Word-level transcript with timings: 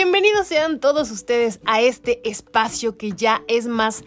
Bienvenidos 0.00 0.46
sean 0.46 0.78
todos 0.78 1.10
ustedes 1.10 1.58
a 1.66 1.80
este 1.80 2.20
espacio 2.22 2.96
que 2.96 3.14
ya 3.16 3.42
es 3.48 3.66
más 3.66 4.04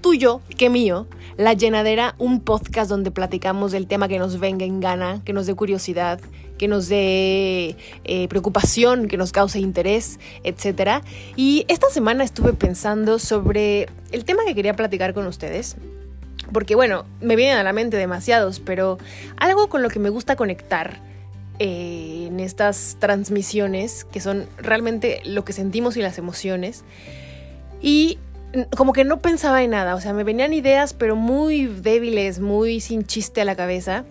tuyo 0.00 0.40
que 0.56 0.70
mío, 0.70 1.06
La 1.36 1.52
Llenadera, 1.52 2.14
un 2.16 2.40
podcast 2.40 2.88
donde 2.88 3.10
platicamos 3.10 3.70
del 3.70 3.86
tema 3.86 4.08
que 4.08 4.18
nos 4.18 4.40
venga 4.40 4.64
en 4.64 4.80
gana, 4.80 5.20
que 5.22 5.34
nos 5.34 5.44
dé 5.44 5.54
curiosidad, 5.54 6.18
que 6.56 6.66
nos 6.66 6.88
dé 6.88 7.76
eh, 8.04 8.26
preocupación, 8.28 9.06
que 9.06 9.18
nos 9.18 9.32
cause 9.32 9.60
interés, 9.60 10.18
etc. 10.44 11.04
Y 11.36 11.66
esta 11.68 11.90
semana 11.90 12.24
estuve 12.24 12.54
pensando 12.54 13.18
sobre 13.18 13.90
el 14.12 14.24
tema 14.24 14.46
que 14.46 14.54
quería 14.54 14.74
platicar 14.76 15.12
con 15.12 15.26
ustedes. 15.26 15.76
Porque 16.54 16.74
bueno, 16.74 17.04
me 17.20 17.36
vienen 17.36 17.58
a 17.58 17.62
la 17.62 17.74
mente 17.74 17.98
demasiados, 17.98 18.60
pero 18.60 18.96
algo 19.36 19.68
con 19.68 19.82
lo 19.82 19.90
que 19.90 19.98
me 19.98 20.08
gusta 20.08 20.36
conectar 20.36 21.02
eh, 21.58 22.26
en 22.28 22.40
estas 22.40 22.96
transmisiones, 22.98 24.04
que 24.04 24.20
son 24.20 24.46
realmente 24.58 25.20
lo 25.24 25.44
que 25.44 25.52
sentimos 25.52 25.96
y 25.96 26.02
las 26.02 26.18
emociones. 26.18 26.84
Y 27.80 28.18
como 28.76 28.92
que 28.92 29.04
no 29.04 29.20
pensaba 29.20 29.62
en 29.62 29.70
nada, 29.70 29.94
o 29.94 30.00
sea, 30.00 30.12
me 30.12 30.24
venían 30.24 30.52
ideas, 30.52 30.94
pero 30.94 31.16
muy 31.16 31.66
débiles, 31.66 32.40
muy 32.40 32.80
sin 32.80 33.04
chiste 33.04 33.40
a 33.40 33.44
la 33.44 33.56
cabeza. 33.56 34.04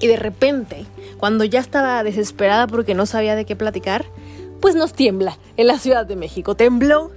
Y 0.00 0.08
de 0.08 0.16
repente, 0.16 0.84
cuando 1.18 1.44
ya 1.44 1.60
estaba 1.60 2.02
desesperada 2.02 2.66
porque 2.66 2.94
no 2.94 3.06
sabía 3.06 3.36
de 3.36 3.44
qué 3.44 3.56
platicar, 3.56 4.04
pues 4.60 4.74
nos 4.74 4.92
tiembla 4.92 5.38
en 5.56 5.66
la 5.66 5.78
Ciudad 5.78 6.06
de 6.06 6.16
México. 6.16 6.54
Tembló 6.54 7.12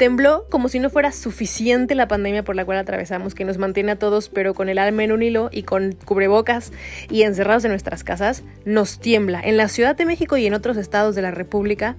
Tembló 0.00 0.46
como 0.48 0.70
si 0.70 0.78
no 0.78 0.88
fuera 0.88 1.12
suficiente 1.12 1.94
la 1.94 2.08
pandemia 2.08 2.42
por 2.42 2.56
la 2.56 2.64
cual 2.64 2.78
atravesamos, 2.78 3.34
que 3.34 3.44
nos 3.44 3.58
mantiene 3.58 3.92
a 3.92 3.98
todos, 3.98 4.30
pero 4.30 4.54
con 4.54 4.70
el 4.70 4.78
alma 4.78 5.04
en 5.04 5.12
un 5.12 5.22
hilo 5.22 5.50
y 5.52 5.64
con 5.64 5.92
cubrebocas 5.92 6.72
y 7.10 7.24
encerrados 7.24 7.66
en 7.66 7.70
nuestras 7.72 8.02
casas, 8.02 8.42
nos 8.64 8.98
tiembla 8.98 9.42
en 9.44 9.58
la 9.58 9.68
Ciudad 9.68 9.94
de 9.94 10.06
México 10.06 10.38
y 10.38 10.46
en 10.46 10.54
otros 10.54 10.78
estados 10.78 11.14
de 11.16 11.20
la 11.20 11.32
República. 11.32 11.96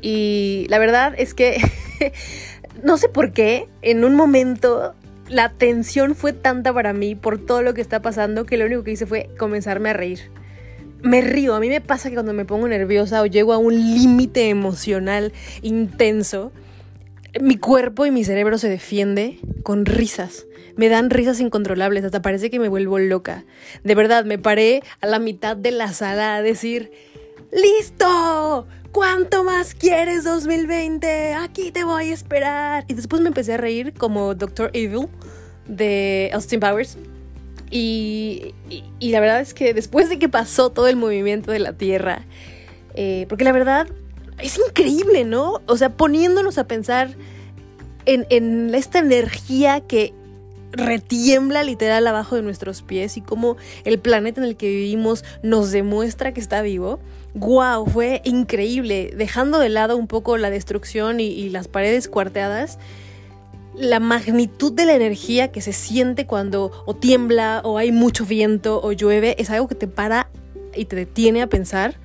Y 0.00 0.66
la 0.68 0.78
verdad 0.78 1.12
es 1.18 1.34
que 1.34 1.60
no 2.84 2.96
sé 2.96 3.08
por 3.08 3.32
qué, 3.32 3.66
en 3.82 4.04
un 4.04 4.14
momento 4.14 4.94
la 5.28 5.50
tensión 5.50 6.14
fue 6.14 6.32
tanta 6.32 6.72
para 6.72 6.92
mí 6.92 7.16
por 7.16 7.44
todo 7.44 7.62
lo 7.62 7.74
que 7.74 7.80
está 7.80 8.00
pasando 8.02 8.46
que 8.46 8.56
lo 8.56 8.66
único 8.66 8.84
que 8.84 8.92
hice 8.92 9.06
fue 9.06 9.30
comenzarme 9.36 9.90
a 9.90 9.94
reír. 9.94 10.30
Me 11.02 11.22
río, 11.22 11.56
a 11.56 11.60
mí 11.60 11.70
me 11.70 11.80
pasa 11.80 12.08
que 12.08 12.14
cuando 12.14 12.34
me 12.34 12.44
pongo 12.44 12.68
nerviosa 12.68 13.20
o 13.20 13.26
llego 13.26 13.52
a 13.52 13.58
un 13.58 13.74
límite 13.74 14.48
emocional 14.48 15.32
intenso, 15.60 16.52
mi 17.40 17.56
cuerpo 17.56 18.06
y 18.06 18.10
mi 18.10 18.24
cerebro 18.24 18.58
se 18.58 18.68
defiende 18.68 19.38
con 19.62 19.86
risas. 19.86 20.46
Me 20.76 20.88
dan 20.88 21.10
risas 21.10 21.40
incontrolables, 21.40 22.04
hasta 22.04 22.22
parece 22.22 22.50
que 22.50 22.58
me 22.58 22.68
vuelvo 22.68 22.98
loca. 22.98 23.44
De 23.84 23.94
verdad, 23.94 24.24
me 24.24 24.38
paré 24.38 24.82
a 25.00 25.06
la 25.06 25.18
mitad 25.18 25.56
de 25.56 25.70
la 25.70 25.92
sala 25.92 26.36
a 26.36 26.42
decir, 26.42 26.90
¡Listo! 27.52 28.66
¿Cuánto 28.92 29.44
más 29.44 29.74
quieres 29.74 30.24
2020? 30.24 31.34
Aquí 31.34 31.70
te 31.70 31.84
voy 31.84 32.10
a 32.10 32.14
esperar. 32.14 32.84
Y 32.88 32.94
después 32.94 33.20
me 33.22 33.28
empecé 33.28 33.54
a 33.54 33.56
reír 33.56 33.92
como 33.92 34.34
Doctor 34.34 34.70
Evil 34.72 35.08
de 35.66 36.30
Austin 36.32 36.60
Powers. 36.60 36.96
Y, 37.70 38.54
la 39.00 39.20
verdad 39.20 39.40
es 39.40 39.54
que 39.54 39.74
después 39.74 40.08
de 40.08 40.18
que 40.18 40.28
pasó 40.28 40.70
todo 40.70 40.88
el 40.88 40.96
movimiento 40.96 41.52
de 41.52 41.60
la 41.60 41.72
Tierra, 41.72 42.24
eh, 42.94 43.26
porque 43.28 43.44
la 43.44 43.52
verdad 43.52 43.86
es 44.42 44.58
increíble, 44.58 45.24
¿no? 45.24 45.60
O 45.66 45.76
sea, 45.76 45.90
poniéndonos 45.90 46.58
a 46.58 46.66
pensar 46.66 47.16
en, 48.06 48.74
esta 48.74 48.98
energía 48.98 49.80
que 49.80 50.12
retiembla 50.72 51.64
literal 51.64 52.06
abajo 52.06 52.36
de 52.36 52.42
nuestros 52.42 52.82
pies 52.82 53.16
y 53.16 53.20
cómo 53.20 53.56
el 53.84 53.98
planeta 53.98 54.40
en 54.40 54.46
el 54.46 54.56
que 54.56 54.68
vivimos 54.68 55.24
nos 55.42 55.70
demuestra 55.70 56.32
que 56.32 56.40
está 56.40 56.62
vivo. 56.62 57.00
¡Guau! 57.34 57.86
fue 57.86 58.22
increíble. 58.24 59.12
Dejando 59.16 59.58
de 59.58 59.68
lado 59.68 59.96
un 59.96 60.06
poco 60.06 60.36
la 60.36 60.50
destrucción 60.50 61.20
y, 61.20 61.26
y, 61.26 61.50
las 61.50 61.68
paredes 61.68 62.08
cuarteadas, 62.08 62.78
la 63.74 64.00
magnitud 64.00 64.72
de 64.72 64.86
la 64.86 64.94
energía 64.94 65.52
que 65.52 65.60
se 65.60 65.72
siente 65.72 66.26
cuando 66.26 66.72
o 66.86 66.94
tiembla 66.94 67.60
o 67.64 67.78
hay 67.78 67.92
mucho 67.92 68.26
viento 68.26 68.80
o 68.82 68.92
llueve 68.92 69.36
es 69.38 69.50
algo 69.50 69.68
que 69.68 69.76
te 69.76 69.86
para 69.86 70.28
y 70.74 70.84
te 70.84 70.96
detiene 70.96 71.42
a 71.42 71.48
pensar, 71.48 71.96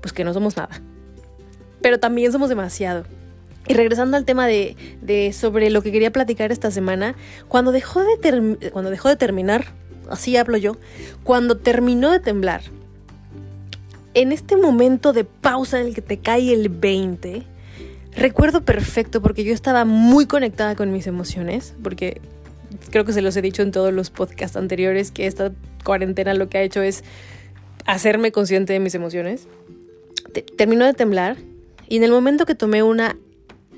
pues 0.00 0.12
que 0.12 0.24
no 0.24 0.32
somos 0.32 0.56
nada 0.56 0.80
pero 1.80 1.98
también 1.98 2.32
somos 2.32 2.48
demasiado. 2.48 3.04
Y 3.68 3.74
regresando 3.74 4.16
al 4.16 4.24
tema 4.24 4.46
de, 4.46 5.32
sobre 5.32 5.70
lo 5.70 5.82
que 5.82 5.92
quería 5.92 6.10
platicar 6.10 6.50
esta 6.50 6.70
semana, 6.70 7.14
cuando 7.48 7.72
dejó 7.72 8.02
de, 8.02 8.70
cuando 8.72 8.90
dejó 8.90 9.08
de 9.08 9.16
terminar, 9.16 9.66
así 10.08 10.36
hablo 10.36 10.56
yo, 10.56 10.76
cuando 11.22 11.56
terminó 11.56 12.10
de 12.10 12.20
temblar, 12.20 12.62
en 14.14 14.32
este 14.32 14.56
momento 14.56 15.12
de 15.12 15.24
pausa 15.24 15.80
en 15.80 15.88
el 15.88 15.94
que 15.94 16.02
te 16.02 16.18
cae 16.18 16.52
el 16.52 16.68
20, 16.68 17.44
recuerdo 18.16 18.64
perfecto 18.64 19.22
porque 19.22 19.44
yo 19.44 19.54
estaba 19.54 19.84
muy 19.84 20.26
conectada 20.26 20.74
con 20.74 20.90
mis 20.90 21.06
emociones, 21.06 21.74
porque 21.82 22.20
creo 22.90 23.04
que 23.04 23.12
se 23.12 23.22
los 23.22 23.36
he 23.36 23.42
dicho 23.42 23.62
en 23.62 23.70
todos 23.70 23.92
los 23.92 24.10
podcasts 24.10 24.56
anteriores 24.56 25.12
que 25.12 25.26
esta 25.26 25.52
cuarentena 25.84 26.34
lo 26.34 26.48
que 26.48 26.58
ha 26.58 26.62
hecho 26.62 26.82
es 26.82 27.04
hacerme 27.86 28.32
consciente 28.32 28.72
de 28.72 28.80
mis 28.80 28.94
emociones. 28.94 29.46
terminó 30.56 30.86
de 30.86 30.94
temblar 30.94 31.36
y 31.90 31.96
en 31.96 32.04
el 32.04 32.12
momento 32.12 32.46
que 32.46 32.54
tomé 32.54 32.82
una 32.82 33.16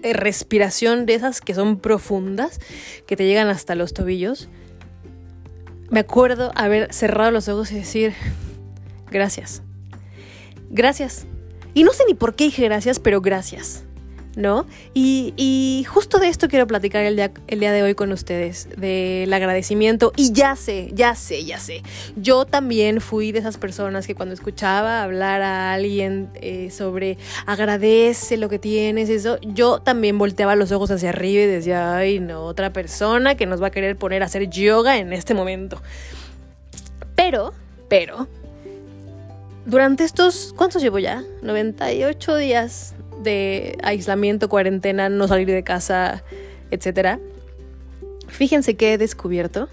eh, 0.03 0.13
respiración 0.13 1.07
de 1.07 1.15
esas 1.15 1.41
que 1.41 1.55
son 1.55 1.81
profundas, 1.81 2.61
que 3.07 3.17
te 3.17 3.27
llegan 3.27 3.49
hasta 3.49 3.75
los 3.75 3.95
tobillos, 3.95 4.49
me 5.89 6.01
acuerdo 6.01 6.53
haber 6.55 6.93
cerrado 6.93 7.31
los 7.31 7.49
ojos 7.49 7.73
y 7.73 7.77
decir, 7.77 8.13
gracias. 9.11 9.63
Gracias. 10.71 11.27
Y 11.73 11.85
no 11.85 11.93
sé 11.93 12.05
ni 12.07 12.13
por 12.13 12.35
qué 12.35 12.45
dije 12.45 12.63
gracias, 12.65 12.99
pero 13.01 13.23
gracias. 13.23 13.85
¿No? 14.37 14.67
Y, 14.95 15.85
justo 15.89 16.19
de 16.19 16.29
esto 16.29 16.49
quiero 16.49 16.67
platicar 16.67 17.05
el 17.05 17.17
día, 17.17 17.33
el 17.49 17.61
día 17.61 17.73
de 17.73 17.83
hoy 17.83 17.95
con 17.95 18.13
ustedes, 18.13 18.69
del 18.77 19.33
agradecimiento. 19.33 20.13
Y 20.17 20.33
ya 20.33 20.57
sé, 20.57 20.91
ya 20.95 21.15
sé, 21.15 21.45
ya 21.45 21.59
sé. 21.59 21.83
Yo 22.17 22.45
también 22.45 23.01
fui 23.01 23.33
de 23.33 23.41
esas 23.41 23.59
personas 23.59 24.07
que 24.07 24.15
cuando 24.15 24.35
escuchaba 24.35 25.03
hablar 25.03 25.43
a 25.43 25.73
alguien 25.73 26.31
eh, 26.41 26.71
sobre 26.71 27.19
agradece 27.47 28.37
lo 28.37 28.49
que 28.49 28.59
tienes, 28.59 29.09
eso, 29.09 29.39
yo 29.43 29.81
también 29.81 30.19
volteaba 30.19 30.57
los 30.57 30.73
ojos 30.73 30.91
hacia 30.91 31.11
arriba 31.11 31.43
y 31.43 31.47
decía, 31.47 31.97
ay, 31.97 32.21
no, 32.21 32.45
otra 32.45 32.73
persona 32.73 33.35
que 33.35 33.47
nos 33.47 33.63
va 33.63 33.69
a 33.69 33.71
querer 33.71 33.97
poner 33.97 34.23
a 34.23 34.27
hacer 34.27 34.49
yoga 34.49 34.99
en 34.99 35.13
este 35.13 35.35
momento. 35.35 35.83
Pero, 37.15 37.53
pero, 37.89 38.29
durante 39.67 40.05
estos, 40.05 40.55
¿cuántos 40.57 40.83
llevo 40.83 40.99
ya? 40.99 41.23
98 41.43 42.37
días 42.37 42.95
de 43.23 43.79
aislamiento, 43.83 44.49
cuarentena, 44.49 45.09
no 45.09 45.29
salir 45.29 45.49
de 45.49 45.63
casa, 45.63 46.23
etc. 46.71 47.19
Fíjense 48.29 48.77
que 48.77 48.95
he 48.95 48.99
descubierto. 48.99 49.69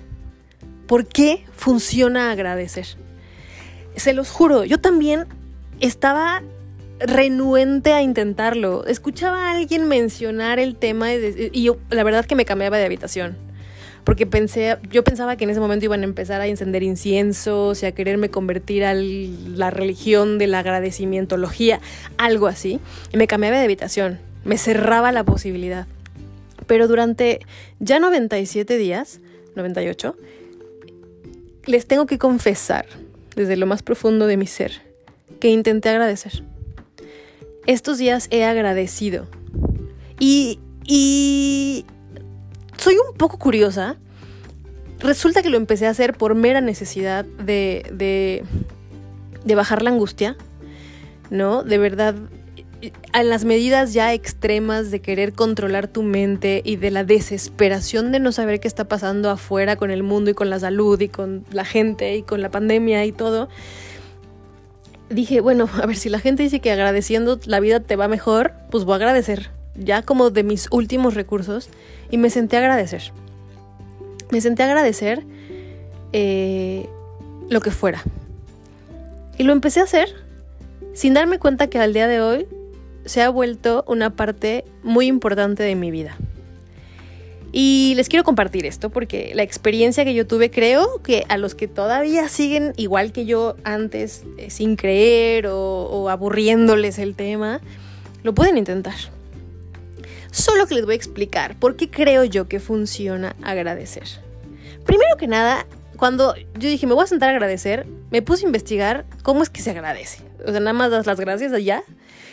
¿Por 0.88 1.06
qué 1.06 1.46
funciona 1.56 2.32
agradecer? 2.32 2.88
Se 3.96 4.14
los 4.14 4.30
juro, 4.30 4.64
yo 4.64 4.80
también 4.80 5.26
estaba 5.80 6.42
renuente 7.00 7.94
a 7.94 8.02
intentarlo. 8.02 8.86
Escuchaba 8.86 9.48
a 9.48 9.52
alguien 9.52 9.88
mencionar 9.88 10.60
el 10.60 10.76
tema 10.76 11.14
y, 11.14 11.64
yo, 11.64 11.78
la 11.90 12.04
verdad 12.04 12.26
que 12.26 12.36
me 12.36 12.46
cambiaba 12.46 12.78
de 12.78 12.86
habitación 12.86 13.49
porque 14.10 14.26
pensé, 14.26 14.76
yo 14.90 15.04
pensaba 15.04 15.36
que 15.36 15.44
en 15.44 15.52
ese 15.52 15.60
momento 15.60 15.86
iban 15.86 16.02
a 16.02 16.06
empezar 16.06 16.42
a 16.42 16.48
encender 16.48 16.82
inciensos 16.82 17.84
y 17.84 17.86
a 17.86 17.92
quererme 17.92 18.30
convertir 18.32 18.84
a 18.84 18.96
la 18.96 19.70
religión 19.70 20.40
de 20.40 20.48
la 20.48 20.58
agradecimientología, 20.58 21.80
algo 22.18 22.48
así, 22.48 22.80
y 23.14 23.18
me 23.18 23.28
cambiaba 23.28 23.60
de 23.60 23.66
habitación, 23.66 24.18
me 24.44 24.58
cerraba 24.58 25.12
la 25.12 25.24
posibilidad. 25.24 25.86
Pero 26.66 26.88
durante 26.88 27.46
ya 27.80 28.00
97 28.00 28.80
días, 28.80 29.20
98, 29.56 30.16
les 31.68 31.86
tengo 31.86 32.08
que 32.08 32.18
confesar, 32.18 32.88
desde 33.36 33.58
lo 33.58 33.68
más 33.68 33.84
profundo 33.84 34.26
de 34.26 34.38
mi 34.38 34.48
ser, 34.48 34.82
que 35.40 35.50
intenté 35.50 35.90
agradecer. 35.90 36.44
Estos 37.68 38.00
días 38.00 38.28
he 38.32 38.44
agradecido. 38.44 39.28
Y, 40.20 40.58
y 40.84 41.86
soy 42.80 42.96
un 42.96 43.16
poco 43.16 43.38
curiosa. 43.38 43.98
Resulta 45.00 45.42
que 45.42 45.50
lo 45.50 45.58
empecé 45.58 45.88
a 45.88 45.92
hacer 45.92 46.14
por 46.14 46.36
mera 46.36 46.62
necesidad 46.62 47.26
de, 47.26 47.86
de, 47.92 48.44
de 49.46 49.56
bajar 49.56 49.82
la 49.82 49.92
angustia, 49.92 50.36
¿no? 51.30 51.64
De 51.64 51.78
verdad, 51.78 52.16
en 52.82 53.30
las 53.30 53.46
medidas 53.46 53.94
ya 53.94 54.14
extremas 54.14 54.92
de 54.92 55.02
querer 55.02 55.34
controlar 55.34 55.88
tu 55.88 56.04
mente 56.04 56.62
y 56.66 56.76
de 56.76 56.92
la 56.92 57.04
desesperación 57.04 58.12
de 58.12 58.20
no 58.20 58.32
saber 58.32 58.60
qué 58.60 58.68
está 58.68 58.86
pasando 58.86 59.30
afuera 59.30 59.76
con 59.76 59.92
el 59.92 60.04
mundo 60.04 60.32
y 60.32 60.34
con 60.34 60.50
la 60.50 60.60
salud 60.60 61.00
y 61.00 61.10
con 61.10 61.46
la 61.52 61.66
gente 61.66 62.16
y 62.16 62.24
con 62.24 62.42
la 62.42 62.52
pandemia 62.52 63.06
y 63.06 63.12
todo, 63.12 63.50
dije, 65.10 65.42
bueno, 65.42 65.70
a 65.82 65.86
ver, 65.86 65.96
si 65.96 66.10
la 66.10 66.20
gente 66.20 66.44
dice 66.44 66.60
que 66.60 66.72
agradeciendo 66.72 67.40
la 67.46 67.60
vida 67.60 67.80
te 67.80 67.96
va 67.96 68.08
mejor, 68.08 68.54
pues 68.70 68.84
voy 68.84 68.94
a 68.94 68.96
agradecer 68.98 69.50
ya 69.76 70.02
como 70.02 70.30
de 70.30 70.44
mis 70.44 70.68
últimos 70.72 71.14
recursos, 71.14 71.70
y 72.12 72.18
me 72.18 72.30
senté 72.30 72.58
a 72.58 72.60
agradecer. 72.60 73.12
Me 74.30 74.42
senté 74.42 74.64
agradecer 74.64 75.24
eh, 76.14 76.88
lo 77.50 77.62
que 77.62 77.72
fuera. 77.72 78.04
Y 79.38 79.44
lo 79.44 79.54
empecé 79.54 79.80
a 79.80 79.84
hacer 79.84 80.10
sin 80.94 81.14
darme 81.14 81.40
cuenta 81.40 81.68
que 81.68 81.80
al 81.80 81.94
día 81.94 82.08
de 82.08 82.22
hoy 82.22 82.48
se 83.06 83.22
ha 83.22 83.30
vuelto 83.30 83.84
una 83.88 84.12
parte 84.12 84.66
muy 84.84 85.08
importante 85.08 85.64
de 85.64 85.76
mi 85.76 85.92
vida. 85.92 86.18
Y 87.52 87.94
les 87.96 88.10
quiero 88.10 88.24
compartir 88.24 88.66
esto 88.66 88.92
porque 88.92 89.32
la 89.34 89.42
experiencia 89.42 90.06
que 90.06 90.14
yo 90.14 90.28
tuve 90.28 90.52
creo 90.52 91.02
que 91.02 91.26
a 91.30 91.38
los 91.38 91.56
que 91.56 91.68
todavía 91.68 92.28
siguen 92.28 92.74
igual 92.78 93.12
que 93.12 93.26
yo 93.26 93.56
antes, 93.64 94.24
eh, 94.38 94.52
sin 94.52 94.76
creer 94.76 95.48
o 95.48 96.10
aburriéndoles 96.10 97.00
el 97.00 97.16
tema, 97.16 97.62
lo 98.24 98.36
pueden 98.36 98.58
intentar. 98.58 98.96
Solo 100.32 100.68
que 100.68 100.76
les 100.76 100.86
voy 100.86 100.94
a 100.94 100.98
explicar 100.98 101.56
por 101.58 101.76
qué 101.76 101.90
creo 101.90 102.24
yo 102.24 102.48
que 102.48 102.60
funciona 102.60 103.36
agradecer. 103.42 104.04
Primero 104.86 105.18
que 105.18 105.28
nada, 105.28 105.66
cuando 105.98 106.36
yo 106.36 106.70
dije 106.70 106.88
me 106.88 106.94
voy 106.94 107.04
a 107.04 107.08
sentar 107.08 107.30
a 107.30 107.34
agradecer, 107.34 107.88
me 108.12 108.22
puse 108.22 108.46
a 108.46 108.48
investigar 108.48 109.06
cómo 109.24 109.44
es 109.44 109.50
que 109.50 109.62
se 109.62 109.72
agradece. 109.72 110.24
O 110.46 110.52
sea, 110.52 110.60
nada 110.60 110.74
más 110.74 110.92
das 110.92 111.06
las 111.06 111.20
gracias 111.20 111.54
allá. 111.54 111.84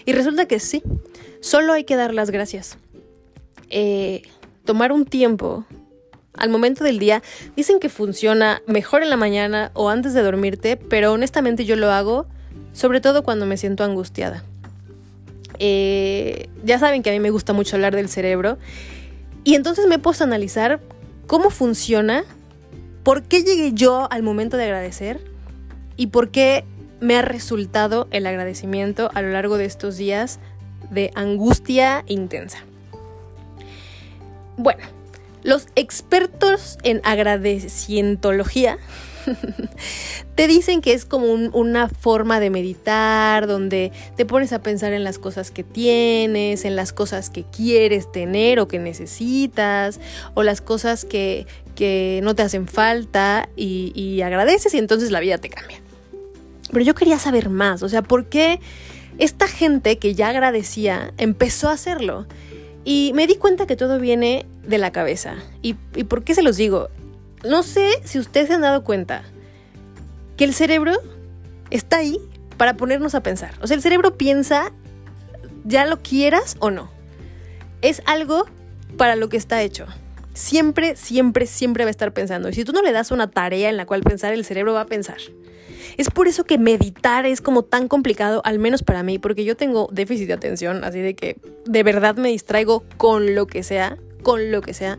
Y 0.05 0.13
resulta 0.13 0.47
que 0.47 0.61
sí, 0.61 0.83
solo 1.41 1.73
hay 1.73 1.85
que 1.85 1.97
dar 1.97 2.15
las 2.15 2.31
gracias. 2.31 2.79
Eh, 3.71 4.23
tomar 4.65 4.93
un 4.93 5.05
tiempo 5.05 5.65
al 6.35 6.51
momento 6.51 6.85
del 6.85 6.99
día. 6.99 7.23
Dicen 7.57 7.81
que 7.81 7.89
funciona 7.89 8.63
mejor 8.67 9.03
en 9.03 9.11
la 9.11 9.17
mañana 9.17 9.71
o 9.75 9.89
antes 9.89 10.15
de 10.15 10.23
dormirte, 10.23 10.77
pero 10.77 11.13
honestamente 11.13 11.65
yo 11.65 11.77
lo 11.77 11.91
hago 11.91 12.27
sobre 12.73 13.01
todo 13.01 13.23
cuando 13.23 13.47
me 13.47 13.57
siento 13.57 13.85
angustiada. 13.85 14.45
Eh, 15.59 16.49
ya 16.65 16.79
saben 16.79 17.03
que 17.03 17.11
a 17.11 17.13
mí 17.13 17.21
me 17.21 17.31
gusta 17.31 17.53
mucho 17.53 17.77
hablar 17.77 17.95
del 17.95 18.09
cerebro 18.09 18.59
y 19.45 19.55
entonces 19.55 19.87
me 19.87 19.97
he 19.97 19.99
puesto 19.99 20.25
a 20.25 20.27
analizar 20.27 20.81
cómo 21.27 21.51
funciona, 21.51 22.25
por 23.03 23.23
qué 23.23 23.43
llegué 23.43 23.73
yo 23.73 24.09
al 24.11 24.23
momento 24.23 24.57
de 24.57 24.65
agradecer 24.65 25.21
y 25.97 26.09
por 26.09 26.31
qué 26.31 26.65
me 27.01 27.17
ha 27.17 27.23
resultado 27.23 28.09
el 28.11 28.27
agradecimiento 28.27 29.11
a 29.15 29.23
lo 29.23 29.31
largo 29.31 29.59
de 29.59 29.65
estos 29.65 29.97
días 29.97 30.41
de 30.91 31.11
angustia 31.15 32.05
intensa. 32.07 32.59
Bueno, 34.57 34.83
los 35.43 35.67
expertos 35.77 36.79
en 36.83 37.01
agradecientología 37.05 38.79
te 40.35 40.47
dicen 40.47 40.81
que 40.81 40.93
es 40.93 41.05
como 41.05 41.27
una 41.33 41.89
forma 41.89 42.41
de 42.41 42.51
meditar, 42.51 43.47
donde 43.47 43.93
te 44.17 44.27
pones 44.27 44.53
a 44.53 44.63
pensar 44.63 44.93
en 44.93 45.05
las 45.05 45.19
cosas 45.19 45.51
que 45.51 45.65
tienes, 45.65 46.65
en 46.65 46.77
las 46.77 46.93
cosas 46.93 47.31
que 47.31 47.45
quieres 47.45 48.11
tener 48.11 48.61
o 48.61 48.69
que 48.69 48.79
necesitas, 48.79 50.01
o 50.35 50.43
las 50.43 50.61
cosas 50.61 51.05
que, 51.05 51.47
no 52.23 52.35
te 52.35 52.43
hacen 52.43 52.67
falta 52.67 53.51
y, 53.55 53.93
y 53.95 54.23
agradeces 54.23 54.73
y 54.73 54.79
entonces 54.79 55.11
la 55.11 55.21
vida 55.21 55.37
te 55.37 55.51
cambia. 55.51 55.79
Pero 56.73 56.85
yo 56.85 56.95
quería 56.95 57.19
saber 57.19 57.51
más, 57.51 57.83
o 57.83 57.89
sea, 57.89 58.03
¿por 58.03 58.27
qué 58.27 58.61
esta 59.19 59.47
gente 59.47 59.99
que 59.99 60.15
ya 60.15 60.31
agradecía 60.31 61.13
empezó 61.19 61.69
a 61.69 61.73
hacerlo? 61.73 62.27
Y 62.87 63.11
me 63.15 63.27
di 63.27 63.35
cuenta 63.35 63.67
que 63.67 63.75
todo 63.75 63.99
viene 63.99 64.47
de 64.65 64.79
la 64.79 64.93
cabeza. 64.93 65.35
¿Y, 65.61 65.75
por 65.75 66.23
qué 66.23 66.37
se 66.37 66.43
los 66.43 66.57
digo? 66.57 66.89
No 67.47 67.63
sé 67.63 68.01
si 68.05 68.19
ustedes 68.19 68.49
se 68.49 68.55
han 68.55 68.63
dado 68.63 68.83
cuenta 68.83 69.23
que 70.37 70.45
el 70.45 70.53
cerebro 70.53 70.93
está 71.71 71.99
ahí 71.99 72.21
para 72.57 72.77
ponernos 72.77 73.15
a 73.15 73.23
pensar. 73.23 73.53
O 73.61 73.67
sea, 73.67 73.77
el 73.77 73.83
cerebro 73.83 74.17
piensa, 74.17 74.73
ya 75.65 75.87
lo 75.87 76.03
quieras 76.03 76.57
o 76.59 76.71
no. 76.71 76.91
Es 77.83 78.03
algo 78.07 78.47
para 78.97 79.17
lo 79.17 79.29
que 79.29 79.37
está 79.37 79.63
hecho. 79.63 79.87
Siempre, 80.35 80.97
siempre, 80.97 81.47
siempre 81.47 81.85
va 81.85 81.89
a 81.89 81.91
estar 81.91 82.13
pensando. 82.13 82.49
Y 82.49 82.53
si 82.53 82.65
tú 82.65 82.73
no 82.73 82.83
le 82.83 82.93
das 82.93 83.11
una 83.11 83.31
tarea 83.31 83.71
en 83.71 83.77
la 83.77 83.87
cual 83.87 84.03
pensar, 84.03 84.33
el 84.33 84.45
cerebro 84.45 84.75
va 84.75 84.83
a 84.83 84.87
pensar. 84.87 85.19
Es 85.97 86.11
por 86.11 86.29
eso 86.29 86.45
que 86.45 86.59
meditar 86.59 87.27
es 87.27 87.41
como 87.41 87.63
tan 87.63 87.89
complicado, 87.89 88.43
al 88.45 88.59
menos 88.59 88.83
para 88.83 89.03
mí, 89.03 89.19
porque 89.19 89.45
yo 89.45 89.57
tengo 89.57 89.89
déficit 89.93 90.27
de 90.27 90.35
atención, 90.35 90.85
así 90.85 90.99
de 90.99 91.15
que 91.15 91.39
de 91.65 91.83
verdad 91.83 92.17
me 92.17 92.29
distraigo 92.29 92.85
con 92.97 93.35
lo 93.35 93.47
que 93.47 93.63
sea, 93.63 93.97
con 94.23 94.51
lo 94.51 94.61
que 94.61 94.75
sea. 94.75 94.99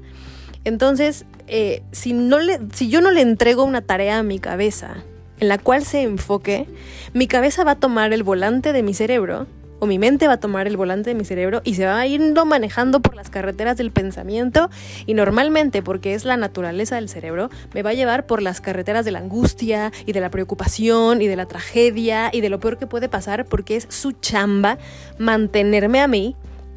Entonces, 0.64 1.26
eh, 1.48 1.82
si, 1.92 2.14
no 2.14 2.40
le, 2.40 2.60
si 2.74 2.90
yo 2.90 3.02
no 3.02 3.12
le 3.12 3.22
entrego 3.22 3.64
una 3.64 3.82
tarea 3.82 4.20
a 4.20 4.24
mi 4.24 4.40
cabeza 4.40 5.04
en 5.40 5.48
la 5.48 5.58
cual 5.58 5.84
se 5.86 6.02
enfoque, 6.02 6.68
mi 7.14 7.28
cabeza 7.28 7.64
va 7.64 7.72
a 7.72 7.80
tomar 7.80 8.14
el 8.14 8.24
volante 8.24 8.74
de 8.74 8.84
mi 8.84 8.94
cerebro 8.94 9.48
o 9.80 9.86
mi 9.86 10.00
mente 10.00 10.28
va 10.28 10.34
a 10.34 10.40
tomar 10.40 10.68
el 10.68 10.78
volante 10.78 11.12
de 11.12 11.16
mi 11.16 11.24
cerebro 11.24 11.62
y 11.64 11.76
se 11.76 11.86
va 11.86 12.00
a 12.00 12.08
ir 12.08 12.20
manejando 12.46 13.00
por 13.00 13.16
las 13.16 13.30
carreteras 13.30 13.78
del 13.78 13.92
pensamiento 13.92 14.70
y 15.06 15.14
normalmente, 15.14 15.84
porque 15.84 16.14
es 16.14 16.26
la 16.26 16.38
naturaleza 16.38 16.96
del 16.96 17.10
cerebro, 17.10 17.50
me 17.74 17.84
va 17.84 17.92
a 17.92 17.94
llevar 17.94 18.26
por 18.26 18.42
las 18.42 18.62
carreteras 18.62 19.06
de 19.06 19.12
la 19.12 19.20
angustia 19.20 19.92
y 20.06 20.14
de 20.14 20.20
la 20.20 20.32
preocupación 20.32 21.22
y 21.22 21.28
de 21.28 21.36
la 21.36 21.46
tragedia 21.46 22.30
y 22.34 22.42
de 22.42 22.50
lo 22.50 22.60
peor 22.60 22.78
que 22.78 22.88
puede 22.88 23.10
pasar 23.10 23.46
porque 23.46 23.76
es 23.76 23.88
su 23.90 24.14
chamba 24.14 24.78
mantenerme 25.20 26.02
a 26.02 26.08
mí 26.08 26.36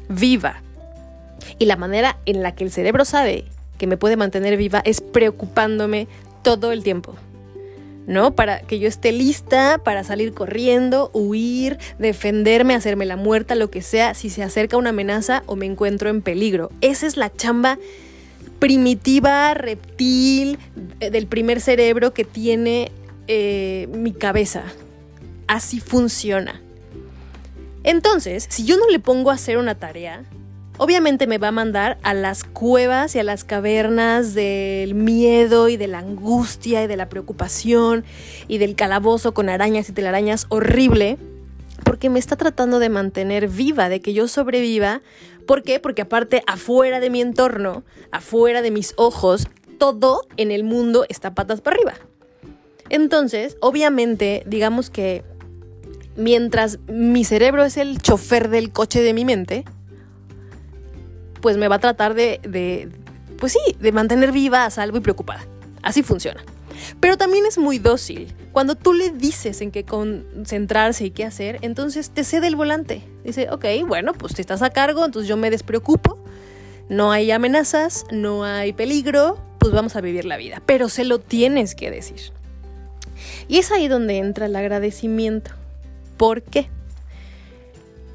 viva. 0.09 0.61
Y 1.57 1.65
la 1.65 1.75
manera 1.75 2.17
en 2.25 2.43
la 2.43 2.53
que 2.53 2.63
el 2.63 2.71
cerebro 2.71 3.03
sabe 3.03 3.45
que 3.81 3.87
me 3.87 3.97
puede 3.97 4.15
mantener 4.15 4.57
viva 4.57 4.83
es 4.85 5.01
preocupándome 5.01 6.07
todo 6.43 6.71
el 6.71 6.83
tiempo. 6.83 7.15
¿no? 8.05 8.35
Para 8.35 8.59
que 8.59 8.77
yo 8.77 8.87
esté 8.87 9.11
lista 9.11 9.79
para 9.83 10.03
salir 10.03 10.35
corriendo, 10.35 11.09
huir, 11.15 11.79
defenderme, 11.97 12.75
hacerme 12.75 13.07
la 13.07 13.15
muerta, 13.15 13.55
lo 13.55 13.71
que 13.71 13.81
sea, 13.81 14.13
si 14.13 14.29
se 14.29 14.43
acerca 14.43 14.77
una 14.77 14.91
amenaza 14.91 15.41
o 15.47 15.55
me 15.55 15.65
encuentro 15.65 16.11
en 16.11 16.21
peligro. 16.21 16.69
Esa 16.81 17.07
es 17.07 17.17
la 17.17 17.33
chamba 17.33 17.79
primitiva, 18.59 19.55
reptil, 19.55 20.59
del 20.99 21.25
primer 21.25 21.59
cerebro 21.59 22.13
que 22.13 22.23
tiene 22.23 22.91
eh, 23.25 23.89
mi 23.91 24.11
cabeza. 24.11 24.63
Así 25.47 25.79
funciona. 25.79 26.61
Entonces, 27.83 28.45
si 28.47 28.63
yo 28.63 28.77
no 28.77 28.87
le 28.89 28.99
pongo 28.99 29.31
a 29.31 29.33
hacer 29.33 29.57
una 29.57 29.73
tarea, 29.73 30.23
obviamente 30.77 31.27
me 31.27 31.37
va 31.37 31.49
a 31.49 31.51
mandar 31.51 31.97
a 32.03 32.13
las 32.13 32.43
cuevas 32.43 33.15
y 33.15 33.19
a 33.19 33.23
las 33.23 33.43
cavernas 33.43 34.33
del 34.33 34.95
miedo 34.95 35.69
y 35.69 35.77
de 35.77 35.87
la 35.87 35.99
angustia 35.99 36.83
y 36.83 36.87
de 36.87 36.97
la 36.97 37.09
preocupación 37.09 38.03
y 38.47 38.57
del 38.57 38.75
calabozo 38.75 39.33
con 39.33 39.49
arañas 39.49 39.89
y 39.89 39.93
telarañas 39.93 40.45
horrible, 40.49 41.17
porque 41.83 42.09
me 42.09 42.19
está 42.19 42.35
tratando 42.35 42.79
de 42.79 42.89
mantener 42.89 43.47
viva, 43.47 43.89
de 43.89 44.01
que 44.01 44.13
yo 44.13 44.27
sobreviva. 44.27 45.01
¿Por 45.45 45.63
qué? 45.63 45.79
Porque 45.79 46.03
aparte 46.03 46.43
afuera 46.47 46.99
de 46.99 47.09
mi 47.09 47.21
entorno, 47.21 47.83
afuera 48.11 48.61
de 48.61 48.71
mis 48.71 48.93
ojos, 48.97 49.47
todo 49.77 50.27
en 50.37 50.51
el 50.51 50.63
mundo 50.63 51.05
está 51.09 51.33
patas 51.33 51.61
para 51.61 51.75
arriba. 51.75 51.93
Entonces, 52.89 53.57
obviamente, 53.61 54.43
digamos 54.45 54.89
que 54.89 55.23
mientras 56.15 56.79
mi 56.87 57.23
cerebro 57.23 57.63
es 57.63 57.77
el 57.77 58.01
chofer 58.01 58.49
del 58.49 58.71
coche 58.71 59.01
de 59.01 59.13
mi 59.13 59.25
mente, 59.25 59.65
pues 61.41 61.57
me 61.57 61.67
va 61.67 61.75
a 61.75 61.79
tratar 61.79 62.13
de, 62.13 62.89
pues 63.37 63.53
sí, 63.53 63.75
de 63.79 63.91
mantener 63.91 64.31
viva, 64.31 64.65
a 64.65 64.69
salvo 64.69 64.97
y 64.97 65.01
preocupada. 65.01 65.45
Así 65.81 66.03
funciona. 66.03 66.43
Pero 66.99 67.17
también 67.17 67.45
es 67.45 67.57
muy 67.57 67.79
dócil. 67.79 68.33
Cuando 68.51 68.75
tú 68.75 68.93
le 68.93 69.11
dices 69.11 69.61
en 69.61 69.71
qué 69.71 69.83
concentrarse 69.83 71.05
y 71.05 71.11
qué 71.11 71.25
hacer, 71.25 71.59
entonces 71.61 72.09
te 72.09 72.23
cede 72.23 72.47
el 72.47 72.55
volante. 72.55 73.03
Dice, 73.23 73.49
ok, 73.51 73.65
bueno, 73.87 74.13
pues 74.13 74.33
si 74.33 74.41
estás 74.41 74.61
a 74.61 74.69
cargo, 74.69 75.05
entonces 75.05 75.27
yo 75.27 75.37
me 75.37 75.49
despreocupo. 75.49 76.17
No 76.89 77.11
hay 77.11 77.31
amenazas, 77.31 78.05
no 78.11 78.43
hay 78.43 78.73
peligro, 78.73 79.37
pues 79.59 79.73
vamos 79.73 79.95
a 79.95 80.01
vivir 80.01 80.25
la 80.25 80.37
vida. 80.37 80.61
Pero 80.65 80.89
se 80.89 81.05
lo 81.05 81.19
tienes 81.19 81.75
que 81.75 81.91
decir. 81.91 82.31
Y 83.47 83.59
es 83.59 83.71
ahí 83.71 83.87
donde 83.87 84.17
entra 84.17 84.47
el 84.47 84.55
agradecimiento. 84.55 85.51
¿Por 86.17 86.41
qué? 86.41 86.69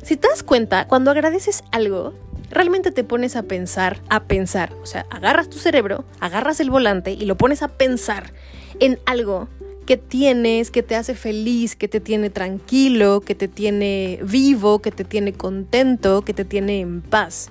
Si 0.03 0.17
te 0.17 0.29
das 0.29 0.43
cuenta, 0.43 0.87
cuando 0.87 1.11
agradeces 1.11 1.65
algo, 1.73 2.15
realmente 2.51 2.91
te 2.91 3.05
pones 3.05 3.37
a 3.37 3.43
pensar, 3.43 4.01
a 4.09 4.25
pensar, 4.25 4.73
o 4.83 4.87
sea, 4.87 5.07
agarras 5.11 5.51
tu 5.51 5.59
cerebro, 5.59 6.05
agarras 6.21 6.61
el 6.61 6.71
volante 6.71 7.13
y 7.13 7.25
lo 7.25 7.37
pones 7.37 7.63
a 7.63 7.69
pensar 7.69 8.33
en 8.81 8.99
algo 9.07 9.49
que 9.87 9.97
tienes, 9.97 10.71
que 10.71 10.83
te 10.83 10.97
hace 10.97 11.15
feliz, 11.15 11.77
que 11.77 11.89
te 11.89 12.01
tiene 12.01 12.29
tranquilo, 12.29 13.21
que 13.21 13.35
te 13.35 13.49
tiene 13.49 14.19
vivo, 14.23 14.81
que 14.81 14.91
te 14.91 15.05
tiene 15.05 15.33
contento, 15.33 16.23
que 16.23 16.35
te 16.35 16.45
tiene 16.45 16.81
en 16.81 17.03
paz. 17.03 17.51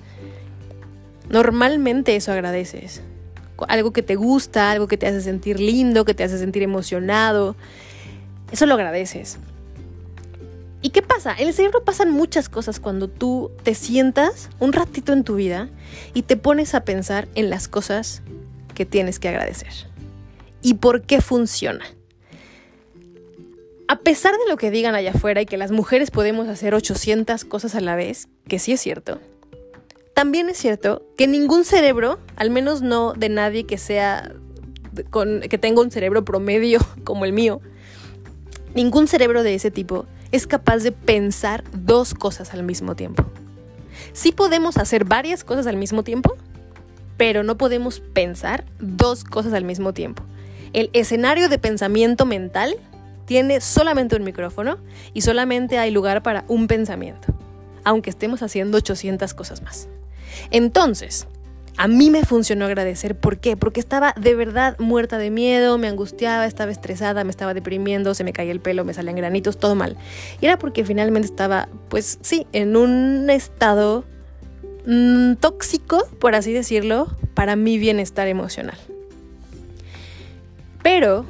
Normalmente 1.30 2.14
eso 2.14 2.32
agradeces. 2.32 3.02
Algo 3.68 3.92
que 3.92 4.02
te 4.02 4.16
gusta, 4.16 4.70
algo 4.70 4.86
que 4.86 4.98
te 4.98 5.06
hace 5.06 5.22
sentir 5.22 5.58
lindo, 5.58 6.04
que 6.04 6.14
te 6.14 6.24
hace 6.24 6.38
sentir 6.38 6.62
emocionado. 6.62 7.56
Eso 8.52 8.66
lo 8.66 8.74
agradeces. 8.74 9.38
¿Y 10.86 10.90
qué 10.90 11.02
pasa? 11.02 11.34
En 11.36 11.48
el 11.48 11.52
cerebro 11.52 11.82
pasan 11.82 12.12
muchas 12.12 12.48
cosas 12.48 12.78
cuando 12.78 13.08
tú 13.08 13.50
te 13.64 13.74
sientas 13.74 14.50
un 14.60 14.72
ratito 14.72 15.12
en 15.12 15.24
tu 15.24 15.34
vida 15.34 15.68
y 16.14 16.22
te 16.22 16.36
pones 16.36 16.76
a 16.76 16.84
pensar 16.84 17.26
en 17.34 17.50
las 17.50 17.66
cosas 17.66 18.22
que 18.72 18.86
tienes 18.86 19.18
que 19.18 19.26
agradecer. 19.26 19.72
¿Y 20.62 20.74
por 20.74 21.02
qué 21.02 21.20
funciona? 21.20 21.84
A 23.88 23.98
pesar 23.98 24.34
de 24.34 24.48
lo 24.48 24.56
que 24.56 24.70
digan 24.70 24.94
allá 24.94 25.10
afuera 25.10 25.40
y 25.40 25.46
que 25.46 25.56
las 25.56 25.72
mujeres 25.72 26.12
podemos 26.12 26.46
hacer 26.46 26.72
800 26.72 27.44
cosas 27.44 27.74
a 27.74 27.80
la 27.80 27.96
vez, 27.96 28.28
que 28.46 28.60
sí 28.60 28.70
es 28.70 28.80
cierto, 28.80 29.18
también 30.14 30.48
es 30.48 30.56
cierto 30.56 31.04
que 31.16 31.26
ningún 31.26 31.64
cerebro, 31.64 32.20
al 32.36 32.50
menos 32.50 32.82
no 32.82 33.12
de 33.12 33.28
nadie 33.28 33.66
que 33.66 33.76
sea 33.76 34.36
con, 35.10 35.40
que 35.40 35.58
tenga 35.58 35.80
un 35.80 35.90
cerebro 35.90 36.24
promedio 36.24 36.78
como 37.02 37.24
el 37.24 37.32
mío, 37.32 37.60
ningún 38.76 39.08
cerebro 39.08 39.42
de 39.42 39.56
ese 39.56 39.72
tipo 39.72 40.06
es 40.32 40.46
capaz 40.46 40.78
de 40.78 40.92
pensar 40.92 41.64
dos 41.72 42.14
cosas 42.14 42.52
al 42.54 42.62
mismo 42.62 42.96
tiempo. 42.96 43.24
Sí 44.12 44.32
podemos 44.32 44.76
hacer 44.76 45.04
varias 45.04 45.44
cosas 45.44 45.66
al 45.66 45.76
mismo 45.76 46.02
tiempo, 46.02 46.36
pero 47.16 47.42
no 47.42 47.56
podemos 47.56 48.00
pensar 48.00 48.64
dos 48.78 49.24
cosas 49.24 49.52
al 49.52 49.64
mismo 49.64 49.92
tiempo. 49.92 50.22
El 50.72 50.90
escenario 50.92 51.48
de 51.48 51.58
pensamiento 51.58 52.26
mental 52.26 52.76
tiene 53.24 53.60
solamente 53.60 54.16
un 54.16 54.24
micrófono 54.24 54.78
y 55.14 55.22
solamente 55.22 55.78
hay 55.78 55.90
lugar 55.90 56.22
para 56.22 56.44
un 56.48 56.66
pensamiento, 56.68 57.28
aunque 57.84 58.10
estemos 58.10 58.42
haciendo 58.42 58.78
800 58.78 59.34
cosas 59.34 59.62
más. 59.62 59.88
Entonces, 60.50 61.26
a 61.76 61.88
mí 61.88 62.10
me 62.10 62.24
funcionó 62.24 62.64
agradecer. 62.64 63.16
¿Por 63.16 63.38
qué? 63.38 63.56
Porque 63.56 63.80
estaba 63.80 64.14
de 64.18 64.34
verdad 64.34 64.78
muerta 64.78 65.18
de 65.18 65.30
miedo, 65.30 65.78
me 65.78 65.88
angustiaba, 65.88 66.46
estaba 66.46 66.70
estresada, 66.70 67.24
me 67.24 67.30
estaba 67.30 67.54
deprimiendo, 67.54 68.14
se 68.14 68.24
me 68.24 68.32
caía 68.32 68.52
el 68.52 68.60
pelo, 68.60 68.84
me 68.84 68.94
salían 68.94 69.16
granitos, 69.16 69.58
todo 69.58 69.74
mal. 69.74 69.96
Y 70.40 70.46
era 70.46 70.58
porque 70.58 70.84
finalmente 70.84 71.26
estaba, 71.26 71.68
pues 71.88 72.18
sí, 72.22 72.46
en 72.52 72.76
un 72.76 73.28
estado 73.28 74.04
mm, 74.86 75.34
tóxico, 75.34 76.06
por 76.18 76.34
así 76.34 76.52
decirlo, 76.52 77.14
para 77.34 77.56
mi 77.56 77.78
bienestar 77.78 78.26
emocional. 78.28 78.78
Pero 80.82 81.26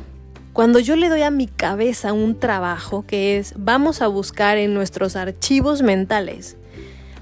cuando 0.53 0.79
yo 0.79 0.97
le 0.97 1.09
doy 1.09 1.23
a 1.23 1.31
mi 1.31 1.49
cabeza 1.49 2.13
un 2.13 2.39
trabajo 2.39 3.05
que 3.07 3.37
es, 3.39 3.55
vamos 3.57 4.01
a 4.01 4.07
buscar 4.07 4.59
en 4.59 4.75
nuestros 4.75 5.17
archivos 5.17 5.83
mentales 5.83 6.57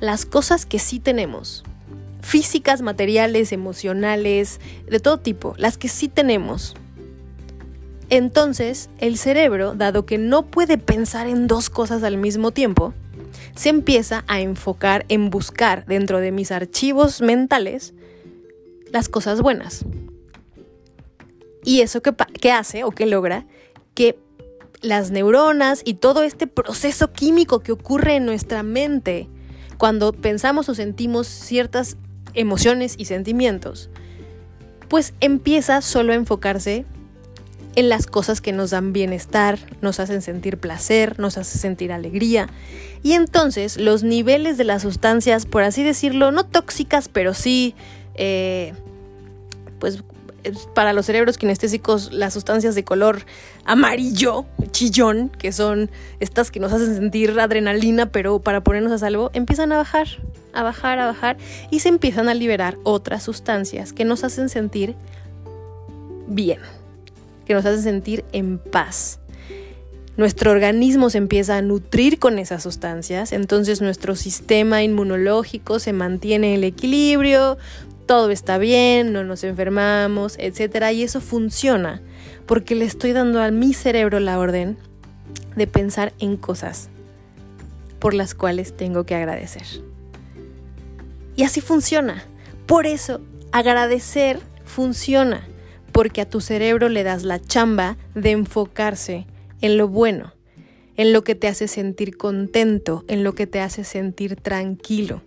las 0.01 0.27
cosas 0.27 0.67
que 0.67 0.79
sí 0.79 1.01
tenemos, 1.01 1.65
físicas, 2.25 2.83
materiales, 2.83 3.53
emocionales, 3.53 4.61
de 4.89 4.99
todo 4.99 5.19
tipo, 5.19 5.55
las 5.59 5.77
que 5.79 5.89
sí 5.89 6.09
tenemos. 6.09 6.75
Entonces, 8.11 8.91
el 8.99 9.19
cerebro, 9.19 9.75
dado 9.75 10.07
que 10.07 10.19
no 10.19 10.47
puede 10.47 10.79
pensar 10.79 11.27
en 11.27 11.47
dos 11.47 11.71
cosas 11.71 12.03
al 12.03 12.17
mismo 12.17 12.51
tiempo, 12.51 12.95
se 13.55 13.69
empieza 13.69 14.25
a 14.27 14.41
enfocar 14.41 15.05
en 15.09 15.31
buscar 15.31 15.87
dentro 15.87 16.21
de 16.21 16.33
mis 16.33 16.51
archivos 16.51 17.21
mentales 17.21 17.95
las 18.91 19.09
cosas 19.09 19.41
buenas. 19.41 19.85
Y 21.65 21.81
eso 21.81 22.03
que, 22.03 22.51
hace 22.51 22.85
o 22.85 22.91
que 22.91 23.07
logra 23.07 23.47
que 23.95 24.19
las 24.83 25.11
neuronas 25.11 25.83
y 25.85 25.95
todo 25.95 26.23
este 26.25 26.47
proceso 26.47 27.13
químico 27.13 27.61
que 27.61 27.73
ocurre 27.73 28.17
en 28.17 28.27
nuestra 28.27 28.63
mente 28.63 29.29
cuando 29.79 30.13
pensamos 30.13 30.69
o 30.69 30.75
sentimos 30.75 31.27
ciertas 31.27 31.97
emociones 32.35 32.95
y 32.99 33.07
sentimientos, 33.07 33.91
pues 34.89 35.15
empieza 35.21 35.81
solo 35.81 36.13
a 36.13 36.17
enfocarse 36.17 36.85
en 37.77 37.89
las 37.89 38.07
cosas 38.07 38.41
que 38.41 38.53
nos 38.53 38.71
dan 38.71 38.93
bienestar, 38.93 39.59
nos 39.81 39.99
hacen 39.99 40.23
sentir 40.23 40.59
placer, 40.59 41.19
nos 41.19 41.39
hacen 41.39 41.61
sentir 41.61 41.93
alegría. 41.93 42.49
Y 43.03 43.13
entonces 43.13 43.79
los 43.79 44.03
niveles 44.03 44.57
de 44.57 44.65
las 44.65 44.83
sustancias, 44.83 45.47
por 45.47 45.63
así 45.63 45.83
decirlo, 45.83 46.31
no 46.31 46.45
tóxicas, 46.45 47.09
pero 47.09 47.35
sí, 47.35 47.75
eh, 48.15 48.75
pues 49.81 50.05
para 50.75 50.93
los 50.93 51.07
cerebros 51.07 51.39
kinestésicos 51.39 52.13
las 52.13 52.35
sustancias 52.35 52.75
de 52.75 52.85
color 52.85 53.25
amarillo, 53.65 54.45
chillón, 54.71 55.31
que 55.31 55.53
son 55.53 55.91
estas 56.21 56.51
que 56.51 56.61
nos 56.61 56.73
hacen 56.73 56.95
sentir 56.95 57.39
adrenalina, 57.41 58.07
pero 58.07 58.41
para 58.41 58.63
ponernos 58.63 58.93
a 58.93 58.99
salvo, 58.99 59.31
empiezan 59.33 59.73
a 59.73 59.79
bajar, 59.79 60.07
a 60.55 60.63
bajar, 60.63 60.99
a 60.99 61.07
bajar 61.07 61.37
y 61.71 61.81
se 61.81 61.89
empiezan 61.89 62.29
a 62.29 62.35
liberar 62.35 62.79
otras 62.85 63.23
sustancias 63.23 63.93
que 63.93 64.05
nos 64.05 64.25
hacen 64.25 64.49
sentir 64.49 64.95
bien, 66.27 66.61
que 67.47 67.55
nos 67.55 67.65
hacen 67.67 67.83
sentir 67.83 68.25
en 68.33 68.59
paz. 68.59 69.21
Nuestro 70.17 70.53
organismo 70.53 71.11
se 71.11 71.19
empieza 71.19 71.57
a 71.57 71.63
nutrir 71.63 72.21
con 72.21 72.39
esas 72.39 72.63
sustancias, 72.63 73.33
entonces 73.33 73.81
nuestro 73.81 74.15
sistema 74.15 74.83
inmunológico 74.83 75.81
se 75.81 75.93
mantiene 75.93 76.51
en 76.51 76.59
el 76.59 76.65
equilibrio, 76.65 77.59
todo 78.07 78.31
está 78.31 78.59
bien, 78.59 79.13
no 79.13 79.25
nos 79.25 79.43
enfermamos, 79.43 80.37
etc. 80.39 80.93
Y 80.93 81.03
eso 81.03 81.21
funciona 81.21 82.01
porque 82.47 82.75
le 82.75 82.85
estoy 82.85 83.13
dando 83.13 83.43
a 83.43 83.51
mi 83.51 83.75
cerebro 83.75 84.21
la 84.21 84.39
orden 84.39 84.77
de 85.57 85.67
pensar 85.67 86.13
en 86.19 86.37
cosas 86.37 86.91
por 87.99 88.15
las 88.15 88.35
cuales 88.35 88.77
tengo 88.77 89.05
que 89.05 89.15
agradecer. 89.15 89.65
Y 91.37 91.43
así 91.43 91.61
funciona. 91.61 92.25
Por 92.67 92.87
eso, 92.87 93.21
agradecer 93.53 94.41
funciona, 94.65 95.47
porque 95.93 96.21
a 96.21 96.29
tu 96.29 96.41
cerebro 96.41 96.89
le 96.89 97.05
das 97.05 97.23
la 97.23 97.41
chamba 97.41 97.97
de 98.15 98.33
enfocarse 98.33 99.27
en 99.61 99.77
lo 99.77 99.89
bueno, 99.89 100.35
en 100.97 101.13
lo 101.13 101.23
que 101.25 101.35
te 101.35 101.49
hace 101.49 101.69
sentir 101.69 102.17
contento, 102.17 103.05
en 103.09 103.23
lo 103.25 103.35
que 103.35 103.47
te 103.47 103.61
hace 103.61 103.85
sentir 103.85 104.37
tranquilo. 104.37 105.23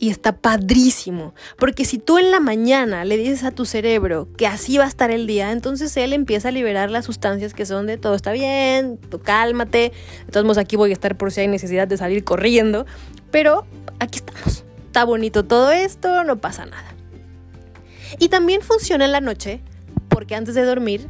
Y 0.00 0.10
está 0.10 0.36
padrísimo, 0.36 1.34
porque 1.58 1.84
si 1.84 1.98
tú 1.98 2.18
en 2.18 2.30
la 2.30 2.38
mañana 2.38 3.04
le 3.04 3.16
dices 3.16 3.42
a 3.42 3.50
tu 3.50 3.64
cerebro 3.64 4.28
que 4.36 4.46
así 4.46 4.78
va 4.78 4.84
a 4.84 4.88
estar 4.88 5.10
el 5.10 5.26
día, 5.26 5.50
entonces 5.50 5.96
él 5.96 6.12
empieza 6.12 6.48
a 6.48 6.52
liberar 6.52 6.90
las 6.90 7.06
sustancias 7.06 7.52
que 7.52 7.66
son 7.66 7.86
de 7.86 7.96
todo 7.98 8.14
está 8.14 8.30
bien, 8.30 8.98
tú 9.10 9.18
cálmate, 9.18 9.92
de 10.30 10.42
modos 10.42 10.58
aquí 10.58 10.76
voy 10.76 10.90
a 10.90 10.92
estar 10.92 11.16
por 11.16 11.32
si 11.32 11.40
hay 11.40 11.48
necesidad 11.48 11.88
de 11.88 11.96
salir 11.96 12.22
corriendo, 12.22 12.86
pero 13.32 13.66
aquí 13.98 14.18
estamos, 14.18 14.64
está 14.86 15.04
bonito 15.04 15.44
todo 15.44 15.70
esto, 15.70 16.24
no 16.24 16.38
pasa 16.38 16.66
nada. 16.66 16.94
Y 18.18 18.28
también 18.28 18.62
funciona 18.62 19.04
en 19.04 19.12
la 19.12 19.20
noche, 19.20 19.60
porque 20.08 20.34
antes 20.34 20.54
de 20.54 20.64
dormir 20.64 21.08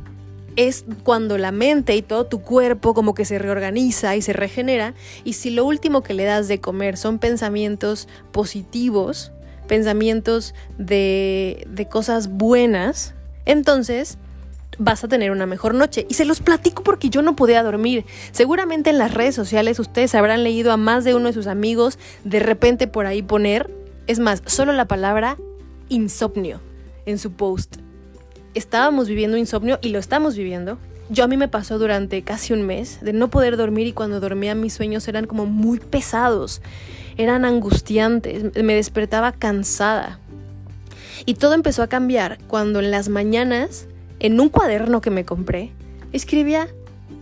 es 0.57 0.85
cuando 1.05 1.39
la 1.39 1.53
mente 1.53 1.95
y 1.95 2.03
todo 2.03 2.27
tu 2.27 2.43
cuerpo 2.43 2.93
como 2.93 3.15
que 3.15 3.25
se 3.25 3.39
reorganiza 3.39 4.17
y 4.17 4.23
se 4.23 4.33
regenera 4.33 4.93
y 5.23 5.35
si 5.35 5.51
lo 5.51 5.65
último 5.65 6.03
que 6.03 6.15
le 6.15 6.25
das 6.25 6.49
de 6.49 6.61
comer 6.61 6.97
son 6.97 7.21
pensamientos 7.21 8.09
positivos, 8.33 9.31
pensamientos 9.69 10.57
de, 10.77 11.65
de 11.71 11.87
cosas 11.87 12.27
buenas, 12.27 13.15
entonces 13.45 14.19
vas 14.79 15.03
a 15.05 15.09
tener 15.09 15.31
una 15.31 15.47
mejor 15.47 15.75
noche. 15.75 16.07
Y 16.09 16.15
se 16.15 16.25
los 16.25 16.41
platico 16.41 16.83
porque 16.83 17.11
yo 17.11 17.23
no 17.23 17.37
podía 17.37 17.63
dormir. 17.63 18.05
Seguramente 18.33 18.91
en 18.91 18.99
las 18.99 19.15
redes 19.15 19.35
sociales 19.35 19.79
ustedes 19.79 20.15
habrán 20.15 20.45
leído 20.45 20.73
a 20.73 20.77
más 20.77 21.05
de 21.05 21.15
uno 21.15 21.29
de 21.29 21.33
sus 21.33 21.47
amigos 21.47 21.99
de 22.25 22.41
repente 22.41 22.87
por 22.87 23.07
ahí 23.07 23.23
poner, 23.23 23.71
es 24.07 24.19
más, 24.19 24.43
solo 24.47 24.73
la 24.73 24.87
palabra 24.87 25.37
insomnio 25.89 26.61
en 27.07 27.19
su 27.19 27.33
post 27.33 27.77
estábamos 28.59 29.09
viviendo 29.09 29.37
insomnio 29.37 29.79
y 29.83 29.89
lo 29.91 29.99
estamos 29.99 30.37
viviendo. 30.37 30.79
Yo 31.11 31.25
a 31.25 31.29
mí 31.29 31.39
me 31.39 31.49
pasó 31.49 31.79
durante 31.79 32.23
casi 32.23 32.53
un 32.53 32.63
mes 32.63 32.99
de 33.01 33.15
no 33.15 33.29
poder 33.31 33.57
dormir 33.57 33.87
y 33.87 33.93
cuando 33.93 34.21
dormía 34.21 34.55
mis 34.55 34.75
sueños 34.75 35.09
eran 35.09 35.27
como 35.27 35.47
muy 35.47 35.81
pesados, 35.81 36.61
eran 37.17 37.47
angustiantes, 37.47 38.63
me 38.63 38.75
despertaba 38.75 39.33
cansada. 39.33 40.19
Y 41.25 41.35
todo 41.35 41.55
empezó 41.55 41.83
a 41.83 41.89
cambiar 41.89 42.39
cuando 42.47 42.81
en 42.81 42.91
las 42.91 43.09
mañanas, 43.09 43.87
en 44.21 44.41
un 44.41 44.49
cuaderno 44.49 45.01
que 45.01 45.11
me 45.11 45.25
compré, 45.25 45.73
escribía 46.13 46.69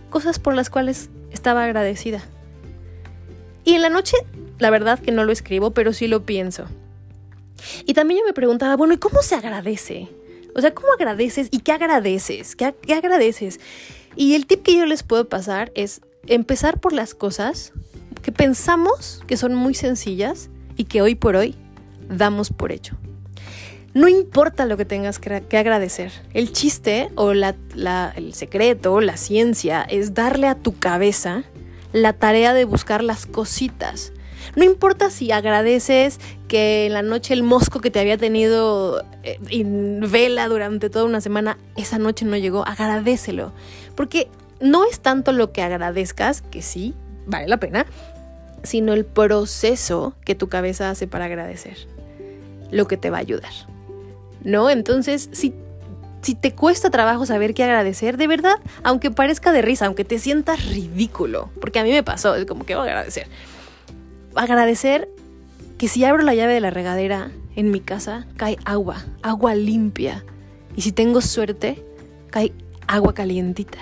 cosas 0.09 0.39
por 0.39 0.55
las 0.55 0.69
cuales 0.69 1.09
estaba 1.31 1.63
agradecida. 1.63 2.23
Y 3.63 3.73
en 3.73 3.81
la 3.81 3.89
noche, 3.89 4.17
la 4.59 4.69
verdad 4.69 4.99
que 4.99 5.11
no 5.11 5.23
lo 5.25 5.31
escribo, 5.31 5.71
pero 5.71 5.93
sí 5.93 6.07
lo 6.07 6.25
pienso. 6.25 6.65
Y 7.85 7.93
también 7.93 8.21
yo 8.21 8.25
me 8.25 8.33
preguntaba, 8.33 8.75
bueno, 8.75 8.93
¿y 8.93 8.97
cómo 8.97 9.21
se 9.21 9.35
agradece? 9.35 10.09
O 10.55 10.61
sea, 10.61 10.73
¿cómo 10.73 10.87
agradeces 10.93 11.49
y 11.51 11.59
qué 11.59 11.71
agradeces? 11.71 12.55
¿Qué, 12.55 12.73
agradeces? 12.93 13.59
Y 14.15 14.33
el 14.35 14.47
tip 14.47 14.63
que 14.63 14.75
yo 14.75 14.85
les 14.85 15.03
puedo 15.03 15.29
pasar 15.29 15.71
es 15.75 16.01
empezar 16.25 16.79
por 16.79 16.93
las 16.93 17.13
cosas 17.13 17.73
que 18.23 18.31
pensamos 18.31 19.21
que 19.27 19.37
son 19.37 19.53
muy 19.53 19.73
sencillas 19.73 20.49
y 20.75 20.85
que 20.85 21.01
hoy 21.01 21.15
por 21.15 21.35
hoy 21.35 21.55
damos 22.09 22.49
por 22.49 22.71
hecho. 22.71 22.97
No 23.93 24.07
importa 24.07 24.65
lo 24.65 24.77
que 24.77 24.85
tengas 24.85 25.19
que 25.19 25.57
agradecer. 25.57 26.11
El 26.33 26.51
chiste 26.51 27.09
o 27.15 27.31
el 27.31 28.33
secreto, 28.33 29.01
la 29.01 29.17
ciencia, 29.17 29.81
es 29.81 30.13
darle 30.13 30.47
a 30.47 30.55
tu 30.55 30.77
cabeza 30.77 31.43
la 31.93 32.13
tarea 32.13 32.53
de 32.53 32.65
buscar 32.65 33.03
las 33.03 33.25
cositas 33.25 34.11
no 34.55 34.63
importa 34.63 35.09
si 35.09 35.31
agradeces 35.31 36.19
que 36.47 36.85
en 36.85 36.93
la 36.93 37.01
noche 37.01 37.33
el 37.33 37.43
mosco 37.43 37.79
que 37.79 37.91
te 37.91 37.99
había 37.99 38.17
tenido 38.17 39.03
eh, 39.23 39.39
en 39.49 40.01
vela 40.11 40.47
durante 40.47 40.89
toda 40.89 41.05
una 41.05 41.21
semana, 41.21 41.57
esa 41.75 41.97
noche 41.97 42.25
no 42.25 42.37
llegó, 42.37 42.65
agradecelo. 42.65 43.51
Porque 43.95 44.29
no 44.61 44.85
es 44.85 44.99
tanto 44.99 45.31
lo 45.31 45.51
que 45.51 45.61
agradezcas, 45.61 46.41
que 46.41 46.61
sí, 46.61 46.95
vale 47.25 47.47
la 47.47 47.57
pena, 47.57 47.85
sino 48.63 48.93
el 48.93 49.05
proceso 49.05 50.15
que 50.23 50.35
tu 50.35 50.47
cabeza 50.49 50.89
hace 50.89 51.07
para 51.07 51.25
agradecer, 51.25 51.77
lo 52.71 52.87
que 52.87 52.97
te 52.97 53.09
va 53.09 53.17
a 53.17 53.21
ayudar. 53.21 53.51
¿No? 54.43 54.69
Entonces, 54.69 55.29
si 55.31 55.53
si 56.23 56.35
te 56.35 56.53
cuesta 56.53 56.89
trabajo 56.89 57.25
saber 57.25 57.53
qué 57.53 57.63
agradecer, 57.63 58.17
de 58.17 58.27
verdad, 58.27 58.55
aunque 58.83 59.11
parezca 59.11 59.53
de 59.53 59.61
risa, 59.61 59.85
aunque 59.85 60.03
te 60.03 60.19
sientas 60.19 60.65
ridículo, 60.65 61.51
porque 61.61 61.79
a 61.79 61.83
mí 61.83 61.91
me 61.91 62.03
pasó, 62.03 62.35
es 62.35 62.45
como 62.45 62.65
que 62.65 62.75
voy 62.75 62.87
a 62.87 62.91
agradecer 62.91 63.27
agradecer 64.37 65.09
que 65.77 65.87
si 65.87 66.05
abro 66.05 66.23
la 66.23 66.35
llave 66.35 66.53
de 66.53 66.61
la 66.61 66.69
regadera 66.69 67.31
en 67.55 67.71
mi 67.71 67.79
casa, 67.79 68.27
cae 68.37 68.57
agua, 68.65 69.05
agua 69.21 69.55
limpia. 69.55 70.23
Y 70.75 70.81
si 70.81 70.91
tengo 70.91 71.21
suerte, 71.21 71.83
cae 72.29 72.53
agua 72.87 73.13
calientita. 73.13 73.79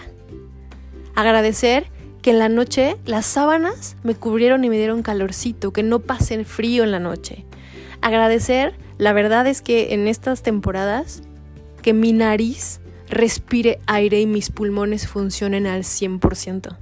Agradecer 1.14 1.88
que 2.22 2.32
en 2.32 2.40
la 2.40 2.50
noche 2.50 2.98
las 3.06 3.26
sábanas 3.26 3.98
me 4.04 4.16
cubrieron 4.16 4.64
y 4.64 4.70
me 4.70 4.78
dieron 4.78 5.04
calorcito, 5.04 5.72
que 5.72 5.84
no 5.84 6.00
pasen 6.00 6.46
frío 6.46 6.84
en 6.84 6.92
la 6.92 7.00
noche. 7.00 7.46
Agradecer, 8.02 8.76
la 8.98 9.14
verdad 9.14 9.48
es 9.48 9.62
que 9.62 9.94
en 9.94 10.08
estas 10.08 10.44
temporadas, 10.44 11.24
que 11.82 11.94
mi 11.94 12.14
nariz 12.14 12.80
respire 13.10 13.80
aire 13.86 14.20
y 14.22 14.26
mis 14.26 14.50
pulmones 14.50 15.08
funcionen 15.08 15.68
al 15.68 15.84
100%. 15.84 16.78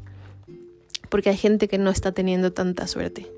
Porque 1.09 1.29
hay 1.29 1.37
gente 1.37 1.67
que 1.67 1.77
no 1.77 1.89
está 1.89 2.11
teniendo 2.11 2.53
tanta 2.53 2.87
suerte. 2.87 3.31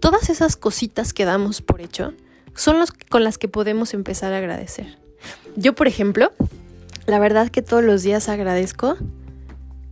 Todas 0.00 0.30
esas 0.30 0.56
cositas 0.56 1.12
que 1.12 1.24
damos 1.24 1.60
por 1.60 1.80
hecho 1.80 2.14
son 2.54 2.84
con 3.10 3.24
las 3.24 3.38
que 3.38 3.48
podemos 3.48 3.94
empezar 3.94 4.32
a 4.32 4.38
agradecer. 4.38 4.98
Yo, 5.56 5.74
por 5.74 5.88
ejemplo, 5.88 6.32
la 7.06 7.18
verdad 7.18 7.50
que 7.50 7.62
todos 7.62 7.84
los 7.84 8.02
días 8.02 8.28
agradezco 8.28 8.96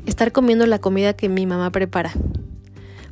estar 0.07 0.33
comiendo 0.33 0.67
la 0.67 0.81
comida 0.81 1.15
que 1.15 1.29
mi 1.29 1.47
mamá 1.47 1.71
prepara. 1.71 2.13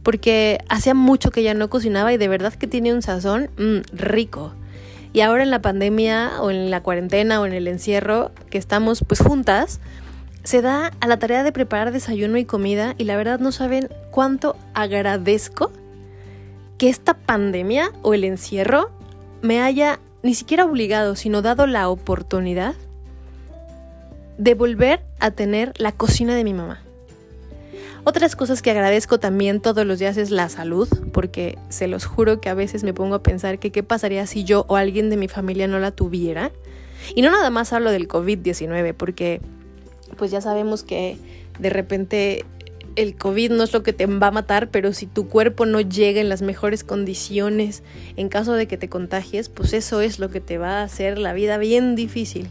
Porque 0.02 0.58
hacía 0.68 0.94
mucho 0.94 1.30
que 1.30 1.42
ya 1.42 1.54
no 1.54 1.70
cocinaba 1.70 2.12
y 2.12 2.16
de 2.16 2.28
verdad 2.28 2.54
que 2.54 2.66
tiene 2.66 2.92
un 2.92 3.02
sazón 3.02 3.50
mm, 3.56 3.96
rico. 3.96 4.52
Y 5.12 5.20
ahora 5.20 5.42
en 5.42 5.50
la 5.50 5.62
pandemia 5.62 6.40
o 6.40 6.50
en 6.50 6.70
la 6.70 6.82
cuarentena 6.82 7.40
o 7.40 7.46
en 7.46 7.52
el 7.52 7.68
encierro 7.68 8.32
que 8.50 8.58
estamos 8.58 9.04
pues 9.06 9.20
juntas, 9.20 9.80
se 10.44 10.62
da 10.62 10.90
a 11.00 11.06
la 11.06 11.18
tarea 11.18 11.44
de 11.44 11.52
preparar 11.52 11.92
desayuno 11.92 12.38
y 12.38 12.44
comida 12.44 12.94
y 12.98 13.04
la 13.04 13.16
verdad 13.16 13.38
no 13.38 13.52
saben 13.52 13.88
cuánto 14.10 14.56
agradezco 14.74 15.70
que 16.78 16.88
esta 16.88 17.14
pandemia 17.14 17.92
o 18.02 18.14
el 18.14 18.24
encierro 18.24 18.90
me 19.40 19.60
haya 19.60 20.00
ni 20.22 20.34
siquiera 20.34 20.64
obligado, 20.64 21.14
sino 21.16 21.42
dado 21.42 21.66
la 21.66 21.88
oportunidad 21.88 22.74
de 24.38 24.54
volver 24.54 25.04
a 25.20 25.30
tener 25.30 25.72
la 25.76 25.92
cocina 25.92 26.34
de 26.34 26.44
mi 26.44 26.54
mamá. 26.54 26.80
Otras 28.04 28.34
cosas 28.34 28.62
que 28.62 28.72
agradezco 28.72 29.20
también 29.20 29.60
todos 29.60 29.86
los 29.86 30.00
días 30.00 30.16
es 30.16 30.30
la 30.30 30.48
salud, 30.48 30.88
porque 31.12 31.56
se 31.68 31.86
los 31.86 32.04
juro 32.04 32.40
que 32.40 32.48
a 32.48 32.54
veces 32.54 32.82
me 32.82 32.92
pongo 32.92 33.14
a 33.14 33.22
pensar 33.22 33.60
que 33.60 33.70
qué 33.70 33.84
pasaría 33.84 34.26
si 34.26 34.42
yo 34.42 34.64
o 34.68 34.76
alguien 34.76 35.08
de 35.08 35.16
mi 35.16 35.28
familia 35.28 35.68
no 35.68 35.78
la 35.78 35.92
tuviera. 35.92 36.50
Y 37.14 37.22
no 37.22 37.30
nada 37.30 37.50
más 37.50 37.72
hablo 37.72 37.92
del 37.92 38.08
COVID-19, 38.08 38.94
porque 38.94 39.40
pues 40.16 40.32
ya 40.32 40.40
sabemos 40.40 40.82
que 40.82 41.16
de 41.60 41.70
repente 41.70 42.44
el 42.96 43.16
COVID 43.16 43.52
no 43.52 43.62
es 43.62 43.72
lo 43.72 43.84
que 43.84 43.92
te 43.92 44.06
va 44.06 44.26
a 44.26 44.32
matar, 44.32 44.68
pero 44.68 44.92
si 44.92 45.06
tu 45.06 45.28
cuerpo 45.28 45.64
no 45.64 45.80
llega 45.80 46.20
en 46.20 46.28
las 46.28 46.42
mejores 46.42 46.82
condiciones 46.82 47.84
en 48.16 48.28
caso 48.28 48.54
de 48.54 48.66
que 48.66 48.76
te 48.76 48.88
contagies, 48.88 49.48
pues 49.48 49.72
eso 49.72 50.00
es 50.00 50.18
lo 50.18 50.28
que 50.28 50.40
te 50.40 50.58
va 50.58 50.80
a 50.80 50.82
hacer 50.82 51.18
la 51.18 51.32
vida 51.32 51.56
bien 51.56 51.94
difícil. 51.94 52.48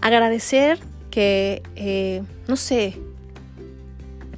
Agradecer 0.00 0.78
que, 1.10 1.62
eh, 1.76 2.22
no 2.48 2.56
sé, 2.56 2.98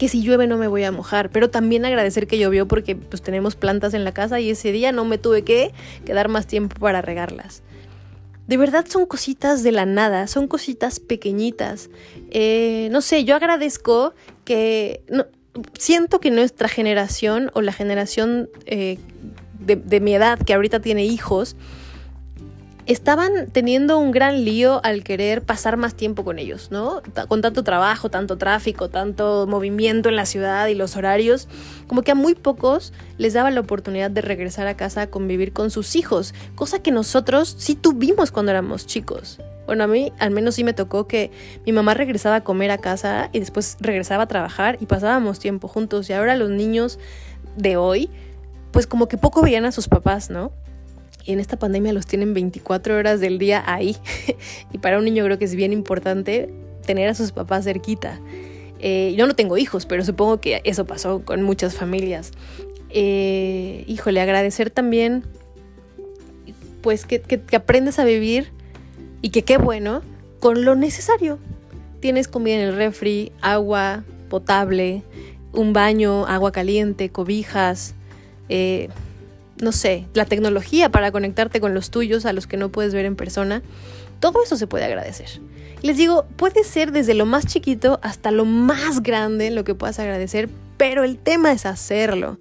que 0.02 0.08
si 0.08 0.20
llueve 0.20 0.48
no 0.48 0.58
me 0.58 0.66
voy 0.66 0.82
a 0.82 0.90
mojar, 0.90 1.30
pero 1.30 1.48
también 1.48 1.84
agradecer 1.84 2.26
que 2.26 2.36
llovió 2.36 2.66
porque 2.66 2.96
pues 2.96 3.22
tenemos 3.22 3.54
plantas 3.54 3.94
en 3.94 4.02
la 4.02 4.10
casa 4.10 4.40
y 4.40 4.50
ese 4.50 4.72
día 4.72 4.90
no 4.90 5.04
me 5.04 5.16
tuve 5.16 5.42
que 5.42 5.70
quedar 6.04 6.26
más 6.28 6.48
tiempo 6.48 6.74
para 6.80 7.02
regarlas. 7.02 7.62
De 8.48 8.56
verdad 8.56 8.84
son 8.88 9.06
cositas 9.06 9.62
de 9.62 9.70
la 9.70 9.86
nada, 9.86 10.26
son 10.26 10.48
cositas 10.48 10.98
pequeñitas. 10.98 11.88
Eh, 12.32 12.88
no 12.90 13.00
sé, 13.00 13.22
yo 13.22 13.36
agradezco 13.36 14.12
que... 14.44 15.04
No, 15.08 15.26
siento 15.78 16.18
que 16.18 16.32
nuestra 16.32 16.66
generación 16.66 17.52
o 17.54 17.60
la 17.60 17.72
generación 17.72 18.50
eh, 18.66 18.98
de 19.60 20.00
mi 20.00 20.16
edad 20.16 20.36
que 20.40 20.52
ahorita 20.52 20.80
tiene 20.80 21.04
hijos, 21.04 21.54
estaban 22.86 23.48
teniendo 23.52 23.98
un 23.98 24.10
gran 24.10 24.44
lío 24.44 24.80
al 24.84 25.04
querer 25.04 25.42
pasar 25.42 25.76
más 25.76 25.94
tiempo 25.94 26.24
con 26.24 26.38
ellos, 26.38 26.70
¿no? 26.70 27.02
Con 27.28 27.40
tanto 27.40 27.62
trabajo, 27.62 28.10
tanto 28.10 28.38
tráfico, 28.38 28.88
tanto 28.88 29.46
movimiento 29.46 30.08
en 30.08 30.16
la 30.16 30.26
ciudad 30.26 30.66
y 30.66 30.74
los 30.74 30.96
horarios, 30.96 31.48
como 31.86 32.02
que 32.02 32.12
a 32.12 32.14
muy 32.14 32.34
pocos 32.34 32.92
les 33.18 33.34
daba 33.34 33.50
la 33.50 33.60
oportunidad 33.60 34.10
de 34.10 34.20
regresar 34.20 34.66
a 34.66 34.76
casa 34.76 35.02
a 35.02 35.06
convivir 35.08 35.52
con 35.52 35.70
sus 35.70 35.94
hijos, 35.96 36.34
cosa 36.54 36.80
que 36.80 36.90
nosotros 36.90 37.54
sí 37.58 37.74
tuvimos 37.74 38.32
cuando 38.32 38.50
éramos 38.50 38.86
chicos. 38.86 39.38
Bueno, 39.66 39.84
a 39.84 39.86
mí 39.86 40.12
al 40.18 40.32
menos 40.32 40.56
sí 40.56 40.64
me 40.64 40.72
tocó 40.72 41.06
que 41.06 41.30
mi 41.64 41.72
mamá 41.72 41.94
regresaba 41.94 42.36
a 42.36 42.44
comer 42.44 42.72
a 42.72 42.78
casa 42.78 43.30
y 43.32 43.38
después 43.38 43.76
regresaba 43.80 44.24
a 44.24 44.28
trabajar 44.28 44.76
y 44.80 44.86
pasábamos 44.86 45.38
tiempo 45.38 45.68
juntos 45.68 46.10
y 46.10 46.12
ahora 46.14 46.36
los 46.36 46.50
niños 46.50 46.98
de 47.56 47.76
hoy, 47.76 48.10
pues 48.72 48.86
como 48.86 49.06
que 49.06 49.18
poco 49.18 49.40
veían 49.40 49.64
a 49.64 49.72
sus 49.72 49.86
papás, 49.86 50.30
¿no? 50.30 50.52
En 51.26 51.40
esta 51.40 51.58
pandemia 51.58 51.92
los 51.92 52.06
tienen 52.06 52.34
24 52.34 52.96
horas 52.96 53.20
del 53.20 53.38
día 53.38 53.62
ahí. 53.66 53.96
y 54.72 54.78
para 54.78 54.98
un 54.98 55.04
niño 55.04 55.24
creo 55.24 55.38
que 55.38 55.44
es 55.44 55.54
bien 55.54 55.72
importante 55.72 56.52
tener 56.84 57.08
a 57.08 57.14
sus 57.14 57.32
papás 57.32 57.64
cerquita. 57.64 58.20
Eh, 58.80 59.14
yo 59.16 59.26
no 59.26 59.34
tengo 59.34 59.56
hijos, 59.56 59.86
pero 59.86 60.04
supongo 60.04 60.40
que 60.40 60.60
eso 60.64 60.84
pasó 60.84 61.24
con 61.24 61.42
muchas 61.42 61.74
familias. 61.74 62.32
Eh, 62.90 63.84
híjole, 63.86 64.20
agradecer 64.20 64.70
también, 64.70 65.22
pues 66.82 67.06
que, 67.06 67.20
que, 67.20 67.40
que 67.40 67.56
a 67.56 68.04
vivir 68.04 68.50
y 69.22 69.30
que 69.30 69.42
qué 69.42 69.56
bueno 69.56 70.02
con 70.40 70.64
lo 70.64 70.74
necesario. 70.74 71.38
Tienes 72.00 72.26
comida 72.26 72.56
en 72.56 72.62
el 72.62 72.74
refri, 72.74 73.30
agua 73.40 74.02
potable, 74.28 75.04
un 75.52 75.72
baño, 75.72 76.26
agua 76.26 76.50
caliente, 76.50 77.10
cobijas. 77.10 77.94
Eh, 78.48 78.88
no 79.62 79.72
sé, 79.72 80.06
la 80.12 80.26
tecnología 80.26 80.90
para 80.90 81.12
conectarte 81.12 81.60
con 81.60 81.72
los 81.72 81.90
tuyos 81.90 82.26
a 82.26 82.32
los 82.32 82.46
que 82.46 82.56
no 82.56 82.70
puedes 82.70 82.92
ver 82.92 83.06
en 83.06 83.16
persona, 83.16 83.62
todo 84.20 84.42
eso 84.42 84.56
se 84.56 84.66
puede 84.66 84.84
agradecer. 84.84 85.40
Les 85.82 85.96
digo, 85.96 86.26
puede 86.36 86.64
ser 86.64 86.92
desde 86.92 87.14
lo 87.14 87.26
más 87.26 87.46
chiquito 87.46 87.98
hasta 88.02 88.30
lo 88.30 88.44
más 88.44 89.02
grande 89.02 89.50
lo 89.50 89.64
que 89.64 89.74
puedas 89.74 89.98
agradecer, 89.98 90.48
pero 90.76 91.04
el 91.04 91.16
tema 91.16 91.52
es 91.52 91.64
hacerlo. 91.64 92.38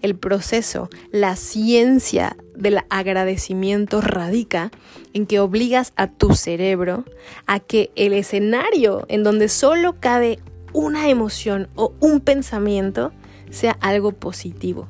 El 0.00 0.14
proceso, 0.14 0.90
la 1.10 1.34
ciencia 1.36 2.36
del 2.54 2.80
agradecimiento 2.90 4.00
radica 4.00 4.70
en 5.12 5.26
que 5.26 5.40
obligas 5.40 5.92
a 5.96 6.06
tu 6.06 6.34
cerebro 6.34 7.04
a 7.46 7.60
que 7.60 7.90
el 7.96 8.12
escenario 8.12 9.06
en 9.08 9.24
donde 9.24 9.48
solo 9.48 9.96
cabe 9.98 10.38
una 10.72 11.08
emoción 11.08 11.68
o 11.74 11.94
un 11.98 12.20
pensamiento 12.20 13.12
sea 13.50 13.76
algo 13.80 14.12
positivo. 14.12 14.88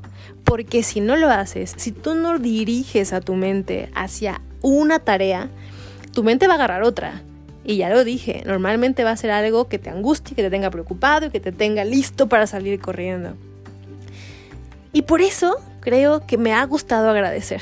Porque 0.48 0.82
si 0.82 1.00
no 1.00 1.16
lo 1.16 1.28
haces, 1.28 1.74
si 1.76 1.92
tú 1.92 2.14
no 2.14 2.38
diriges 2.38 3.12
a 3.12 3.20
tu 3.20 3.34
mente 3.34 3.90
hacia 3.94 4.40
una 4.62 4.98
tarea, 4.98 5.50
tu 6.14 6.24
mente 6.24 6.46
va 6.46 6.54
a 6.54 6.56
agarrar 6.56 6.82
otra. 6.84 7.22
Y 7.64 7.76
ya 7.76 7.90
lo 7.90 8.02
dije, 8.02 8.42
normalmente 8.46 9.04
va 9.04 9.10
a 9.10 9.16
ser 9.16 9.30
algo 9.30 9.68
que 9.68 9.78
te 9.78 9.90
angustie, 9.90 10.34
que 10.34 10.42
te 10.42 10.48
tenga 10.48 10.70
preocupado 10.70 11.26
y 11.26 11.30
que 11.30 11.38
te 11.38 11.52
tenga 11.52 11.84
listo 11.84 12.30
para 12.30 12.46
salir 12.46 12.80
corriendo. 12.80 13.36
Y 14.94 15.02
por 15.02 15.20
eso 15.20 15.60
creo 15.80 16.26
que 16.26 16.38
me 16.38 16.54
ha 16.54 16.64
gustado 16.64 17.10
agradecer. 17.10 17.60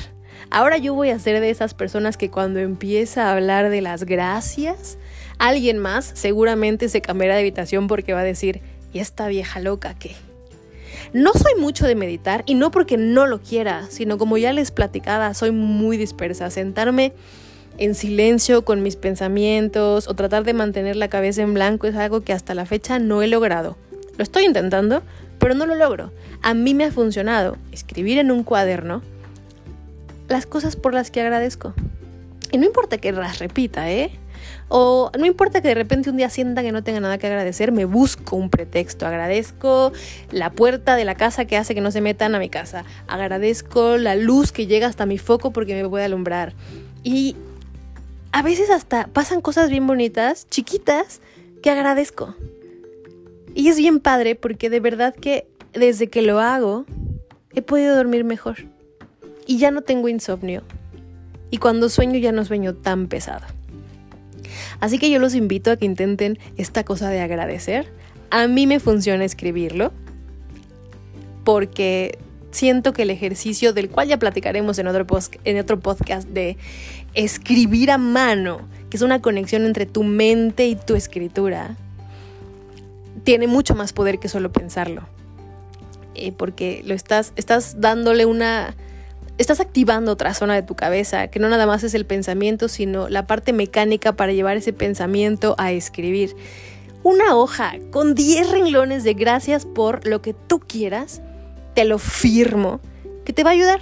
Ahora 0.49 0.77
yo 0.77 0.93
voy 0.93 1.09
a 1.09 1.19
ser 1.19 1.41
de 1.41 1.49
esas 1.49 1.73
personas 1.73 2.15
que 2.15 2.31
cuando 2.31 2.59
empieza 2.59 3.27
a 3.27 3.33
hablar 3.33 3.69
de 3.69 3.81
las 3.81 4.05
gracias, 4.05 4.97
alguien 5.39 5.77
más 5.77 6.09
seguramente 6.13 6.87
se 6.87 7.01
cambiará 7.01 7.33
de 7.33 7.41
habitación 7.41 7.87
porque 7.87 8.13
va 8.13 8.21
a 8.21 8.23
decir, 8.23 8.61
¿y 8.93 8.99
esta 8.99 9.27
vieja 9.27 9.59
loca 9.59 9.93
qué? 9.99 10.15
No 11.13 11.31
soy 11.33 11.59
mucho 11.59 11.87
de 11.87 11.95
meditar 11.95 12.43
y 12.45 12.55
no 12.55 12.71
porque 12.71 12.97
no 12.97 13.27
lo 13.27 13.39
quiera, 13.39 13.87
sino 13.89 14.17
como 14.17 14.37
ya 14.37 14.51
les 14.53 14.71
platicaba, 14.71 15.33
soy 15.33 15.51
muy 15.51 15.97
dispersa. 15.97 16.49
Sentarme 16.49 17.13
en 17.77 17.95
silencio 17.95 18.65
con 18.65 18.83
mis 18.83 18.95
pensamientos 18.95 20.07
o 20.07 20.15
tratar 20.15 20.43
de 20.43 20.53
mantener 20.53 20.95
la 20.95 21.07
cabeza 21.07 21.41
en 21.43 21.53
blanco 21.53 21.87
es 21.87 21.95
algo 21.95 22.21
que 22.21 22.33
hasta 22.33 22.55
la 22.55 22.65
fecha 22.65 22.99
no 22.99 23.21
he 23.21 23.27
logrado. 23.27 23.77
Lo 24.17 24.23
estoy 24.23 24.45
intentando, 24.45 25.01
pero 25.39 25.53
no 25.53 25.65
lo 25.65 25.75
logro. 25.75 26.11
A 26.41 26.53
mí 26.53 26.73
me 26.73 26.85
ha 26.85 26.91
funcionado 26.91 27.57
escribir 27.71 28.17
en 28.17 28.31
un 28.31 28.43
cuaderno 28.43 29.01
las 30.27 30.45
cosas 30.45 30.75
por 30.75 30.93
las 30.93 31.11
que 31.11 31.21
agradezco. 31.21 31.73
Y 32.51 32.57
no 32.57 32.65
importa 32.65 32.97
que 32.97 33.11
las 33.11 33.39
repita, 33.39 33.91
¿eh? 33.91 34.11
O 34.69 35.11
no 35.17 35.25
importa 35.25 35.61
que 35.61 35.69
de 35.69 35.75
repente 35.75 36.09
un 36.09 36.17
día 36.17 36.29
sienta 36.29 36.61
que 36.61 36.71
no 36.71 36.83
tenga 36.83 36.99
nada 36.99 37.17
que 37.17 37.27
agradecer, 37.27 37.71
me 37.71 37.85
busco 37.85 38.35
un 38.35 38.49
pretexto. 38.49 39.05
Agradezco 39.05 39.91
la 40.31 40.51
puerta 40.51 40.95
de 40.95 41.05
la 41.05 41.15
casa 41.15 41.45
que 41.45 41.57
hace 41.57 41.73
que 41.73 41.81
no 41.81 41.91
se 41.91 42.01
metan 42.01 42.35
a 42.35 42.39
mi 42.39 42.49
casa. 42.49 42.85
Agradezco 43.07 43.97
la 43.97 44.15
luz 44.15 44.51
que 44.51 44.67
llega 44.67 44.87
hasta 44.87 45.05
mi 45.05 45.17
foco 45.17 45.51
porque 45.51 45.81
me 45.81 45.87
puede 45.87 46.05
alumbrar. 46.05 46.53
Y 47.03 47.35
a 48.31 48.41
veces 48.41 48.69
hasta 48.69 49.07
pasan 49.07 49.41
cosas 49.41 49.69
bien 49.69 49.87
bonitas, 49.87 50.47
chiquitas, 50.49 51.21
que 51.61 51.69
agradezco. 51.69 52.35
Y 53.55 53.69
es 53.69 53.77
bien 53.77 53.99
padre 53.99 54.35
porque 54.35 54.69
de 54.69 54.79
verdad 54.79 55.15
que 55.15 55.47
desde 55.73 56.07
que 56.07 56.21
lo 56.21 56.39
hago 56.39 56.85
he 57.53 57.61
podido 57.61 57.95
dormir 57.95 58.23
mejor. 58.23 58.57
Y 59.45 59.57
ya 59.57 59.71
no 59.71 59.81
tengo 59.81 60.09
insomnio. 60.09 60.63
Y 61.49 61.57
cuando 61.57 61.89
sueño 61.89 62.17
ya 62.19 62.31
no 62.31 62.45
sueño 62.45 62.73
tan 62.75 63.07
pesado. 63.07 63.45
Así 64.79 64.99
que 64.99 65.09
yo 65.09 65.19
los 65.19 65.35
invito 65.35 65.71
a 65.71 65.77
que 65.77 65.85
intenten 65.85 66.39
esta 66.57 66.83
cosa 66.83 67.09
de 67.09 67.21
agradecer. 67.21 67.91
A 68.29 68.47
mí 68.47 68.67
me 68.67 68.79
funciona 68.79 69.23
escribirlo 69.23 69.91
porque 71.43 72.17
siento 72.51 72.93
que 72.93 73.03
el 73.03 73.09
ejercicio 73.09 73.73
del 73.73 73.89
cual 73.89 74.07
ya 74.07 74.19
platicaremos 74.19 74.79
en 74.79 74.87
otro, 74.87 75.05
en 75.43 75.59
otro 75.59 75.79
podcast 75.79 76.27
de 76.27 76.57
escribir 77.13 77.91
a 77.91 77.97
mano, 77.97 78.67
que 78.89 78.97
es 78.97 79.03
una 79.03 79.21
conexión 79.21 79.65
entre 79.65 79.85
tu 79.85 80.03
mente 80.03 80.67
y 80.67 80.75
tu 80.75 80.95
escritura, 80.95 81.75
tiene 83.23 83.47
mucho 83.47 83.75
más 83.75 83.93
poder 83.93 84.19
que 84.19 84.29
solo 84.29 84.51
pensarlo. 84.51 85.03
Eh, 86.15 86.31
porque 86.31 86.81
lo 86.85 86.93
estás, 86.93 87.33
estás 87.35 87.79
dándole 87.79 88.25
una... 88.25 88.75
Estás 89.37 89.59
activando 89.59 90.11
otra 90.11 90.33
zona 90.33 90.55
de 90.55 90.63
tu 90.63 90.75
cabeza, 90.75 91.27
que 91.27 91.39
no 91.39 91.47
nada 91.47 91.67
más 91.67 91.83
es 91.83 91.93
el 91.93 92.07
pensamiento, 92.07 92.67
sino 92.67 93.07
la 93.07 93.27
parte 93.27 93.53
mecánica 93.53 94.13
para 94.13 94.33
llevar 94.33 94.57
ese 94.57 94.73
pensamiento 94.73 95.53
a 95.59 95.71
escribir. 95.71 96.35
Una 97.03 97.35
hoja 97.35 97.75
con 97.91 98.15
10 98.15 98.49
renglones 98.49 99.03
de 99.03 99.13
gracias 99.13 99.65
por 99.65 100.07
lo 100.07 100.23
que 100.23 100.33
tú 100.33 100.59
quieras, 100.59 101.21
te 101.75 101.85
lo 101.85 101.99
firmo, 101.99 102.81
que 103.25 103.33
te 103.33 103.43
va 103.43 103.51
a 103.51 103.53
ayudar. 103.53 103.79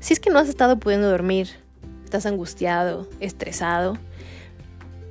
Si 0.00 0.14
es 0.14 0.20
que 0.20 0.30
no 0.30 0.38
has 0.38 0.48
estado 0.48 0.78
pudiendo 0.78 1.10
dormir, 1.10 1.50
estás 2.02 2.24
angustiado, 2.24 3.06
estresado, 3.20 3.98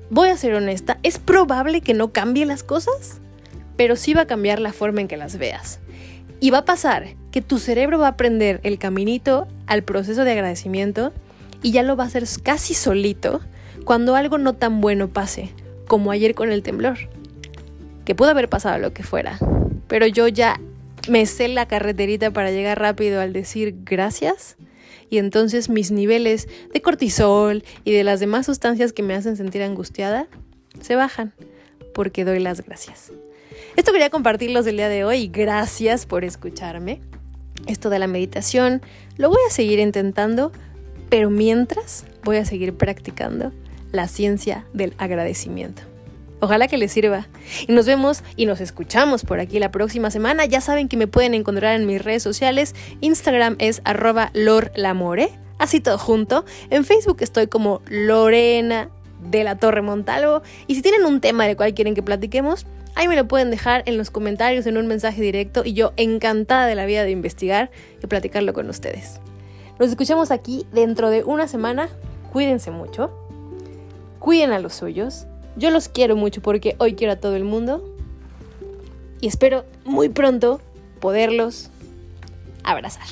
voy 0.09 0.29
a 0.29 0.37
ser 0.37 0.55
honesta, 0.55 0.97
es 1.03 1.19
probable 1.19 1.81
que 1.81 1.93
no 1.93 2.11
cambie 2.11 2.47
las 2.47 2.63
cosas, 2.63 3.19
pero 3.77 3.95
sí 3.95 4.15
va 4.15 4.21
a 4.21 4.27
cambiar 4.27 4.59
la 4.59 4.73
forma 4.73 5.01
en 5.01 5.07
que 5.07 5.17
las 5.17 5.37
veas. 5.37 5.79
Y 6.39 6.49
va 6.49 6.59
a 6.59 6.65
pasar 6.65 7.15
que 7.31 7.41
tu 7.41 7.59
cerebro 7.59 7.99
va 7.99 8.07
a 8.07 8.11
aprender 8.11 8.59
el 8.63 8.77
caminito 8.77 9.47
al 9.67 9.83
proceso 9.83 10.23
de 10.23 10.31
agradecimiento 10.31 11.13
y 11.61 11.71
ya 11.71 11.83
lo 11.83 11.95
va 11.95 12.03
a 12.03 12.07
hacer 12.07 12.25
casi 12.43 12.73
solito 12.73 13.41
cuando 13.83 14.15
algo 14.15 14.37
no 14.37 14.53
tan 14.53 14.81
bueno 14.81 15.09
pase, 15.09 15.49
como 15.87 16.11
ayer 16.11 16.35
con 16.35 16.51
el 16.51 16.63
temblor. 16.63 16.97
Que 18.05 18.15
pudo 18.15 18.29
haber 18.29 18.49
pasado 18.49 18.77
lo 18.77 18.93
que 18.93 19.03
fuera, 19.03 19.39
pero 19.87 20.07
yo 20.07 20.27
ya 20.27 20.59
me 21.07 21.25
sé 21.25 21.47
la 21.47 21.67
carreterita 21.67 22.31
para 22.31 22.51
llegar 22.51 22.79
rápido 22.79 23.21
al 23.21 23.33
decir 23.33 23.75
gracias 23.83 24.57
y 25.09 25.17
entonces 25.17 25.69
mis 25.69 25.91
niveles 25.91 26.47
de 26.73 26.81
cortisol 26.81 27.63
y 27.83 27.91
de 27.91 28.03
las 28.03 28.19
demás 28.19 28.45
sustancias 28.45 28.93
que 28.93 29.03
me 29.03 29.13
hacen 29.13 29.37
sentir 29.37 29.61
angustiada 29.61 30.27
se 30.81 30.95
bajan 30.95 31.33
porque 31.93 32.25
doy 32.25 32.39
las 32.39 32.61
gracias. 32.61 33.11
Esto 33.75 33.91
quería 33.91 34.09
compartirlos 34.09 34.65
el 34.67 34.77
día 34.77 34.89
de 34.89 35.03
hoy. 35.03 35.27
Gracias 35.27 36.05
por 36.05 36.23
escucharme. 36.23 37.01
Esto 37.67 37.89
de 37.89 37.99
la 37.99 38.07
meditación 38.07 38.81
lo 39.17 39.29
voy 39.29 39.41
a 39.47 39.51
seguir 39.51 39.79
intentando, 39.79 40.51
pero 41.09 41.29
mientras 41.29 42.05
voy 42.23 42.37
a 42.37 42.45
seguir 42.45 42.75
practicando 42.75 43.51
la 43.91 44.07
ciencia 44.07 44.65
del 44.73 44.93
agradecimiento. 44.97 45.83
Ojalá 46.41 46.67
que 46.67 46.77
les 46.77 46.91
sirva. 46.91 47.27
Y 47.67 47.71
nos 47.71 47.85
vemos 47.85 48.23
y 48.35 48.45
nos 48.45 48.59
escuchamos 48.61 49.23
por 49.23 49.39
aquí 49.39 49.57
la 49.59 49.71
próxima 49.71 50.11
semana. 50.11 50.45
Ya 50.45 50.61
saben 50.61 50.87
que 50.87 50.97
me 50.97 51.07
pueden 51.07 51.33
encontrar 51.33 51.75
en 51.75 51.87
mis 51.87 52.03
redes 52.03 52.23
sociales. 52.23 52.75
Instagram 53.01 53.55
es 53.59 53.81
arroba 53.85 54.31
lorlamore, 54.33 55.31
así 55.57 55.79
todo 55.79 55.97
junto. 55.97 56.45
En 56.69 56.83
Facebook 56.83 57.17
estoy 57.21 57.47
como 57.47 57.81
Lorena 57.87 58.89
de 59.31 59.43
la 59.43 59.57
Torre 59.57 59.81
Montalvo. 59.81 60.43
Y 60.67 60.75
si 60.75 60.81
tienen 60.81 61.05
un 61.05 61.21
tema 61.21 61.47
del 61.47 61.55
cual 61.55 61.73
quieren 61.73 61.95
que 61.95 62.03
platiquemos, 62.03 62.65
Ahí 62.95 63.09
me 63.09 63.17
lo 63.17 63.27
pueden 63.27 63.51
dejar 63.51 63.83
en 63.85 63.97
los 63.97 64.09
comentarios, 64.09 64.65
en 64.65 64.77
un 64.77 64.87
mensaje 64.87 65.21
directo 65.21 65.63
y 65.65 65.73
yo 65.73 65.91
encantada 65.97 66.65
de 66.65 66.75
la 66.75 66.85
vida 66.85 67.03
de 67.03 67.11
investigar 67.11 67.69
y 68.01 68.07
platicarlo 68.07 68.53
con 68.53 68.69
ustedes. 68.69 69.19
Nos 69.79 69.89
escuchamos 69.89 70.31
aquí 70.31 70.65
dentro 70.71 71.09
de 71.09 71.25
una 71.25 71.49
semana. 71.49 71.89
Cuídense 72.31 72.71
mucho. 72.71 73.11
Cuiden 74.19 74.53
a 74.53 74.59
los 74.59 74.73
suyos. 74.73 75.27
Yo 75.57 75.71
los 75.71 75.89
quiero 75.89 76.15
mucho 76.15 76.41
porque 76.41 76.75
hoy 76.79 76.95
quiero 76.95 77.13
a 77.13 77.17
todo 77.17 77.35
el 77.35 77.43
mundo. 77.43 77.83
Y 79.19 79.27
espero 79.27 79.65
muy 79.83 80.07
pronto 80.07 80.61
poderlos 81.01 81.69
abrazar. 82.63 83.07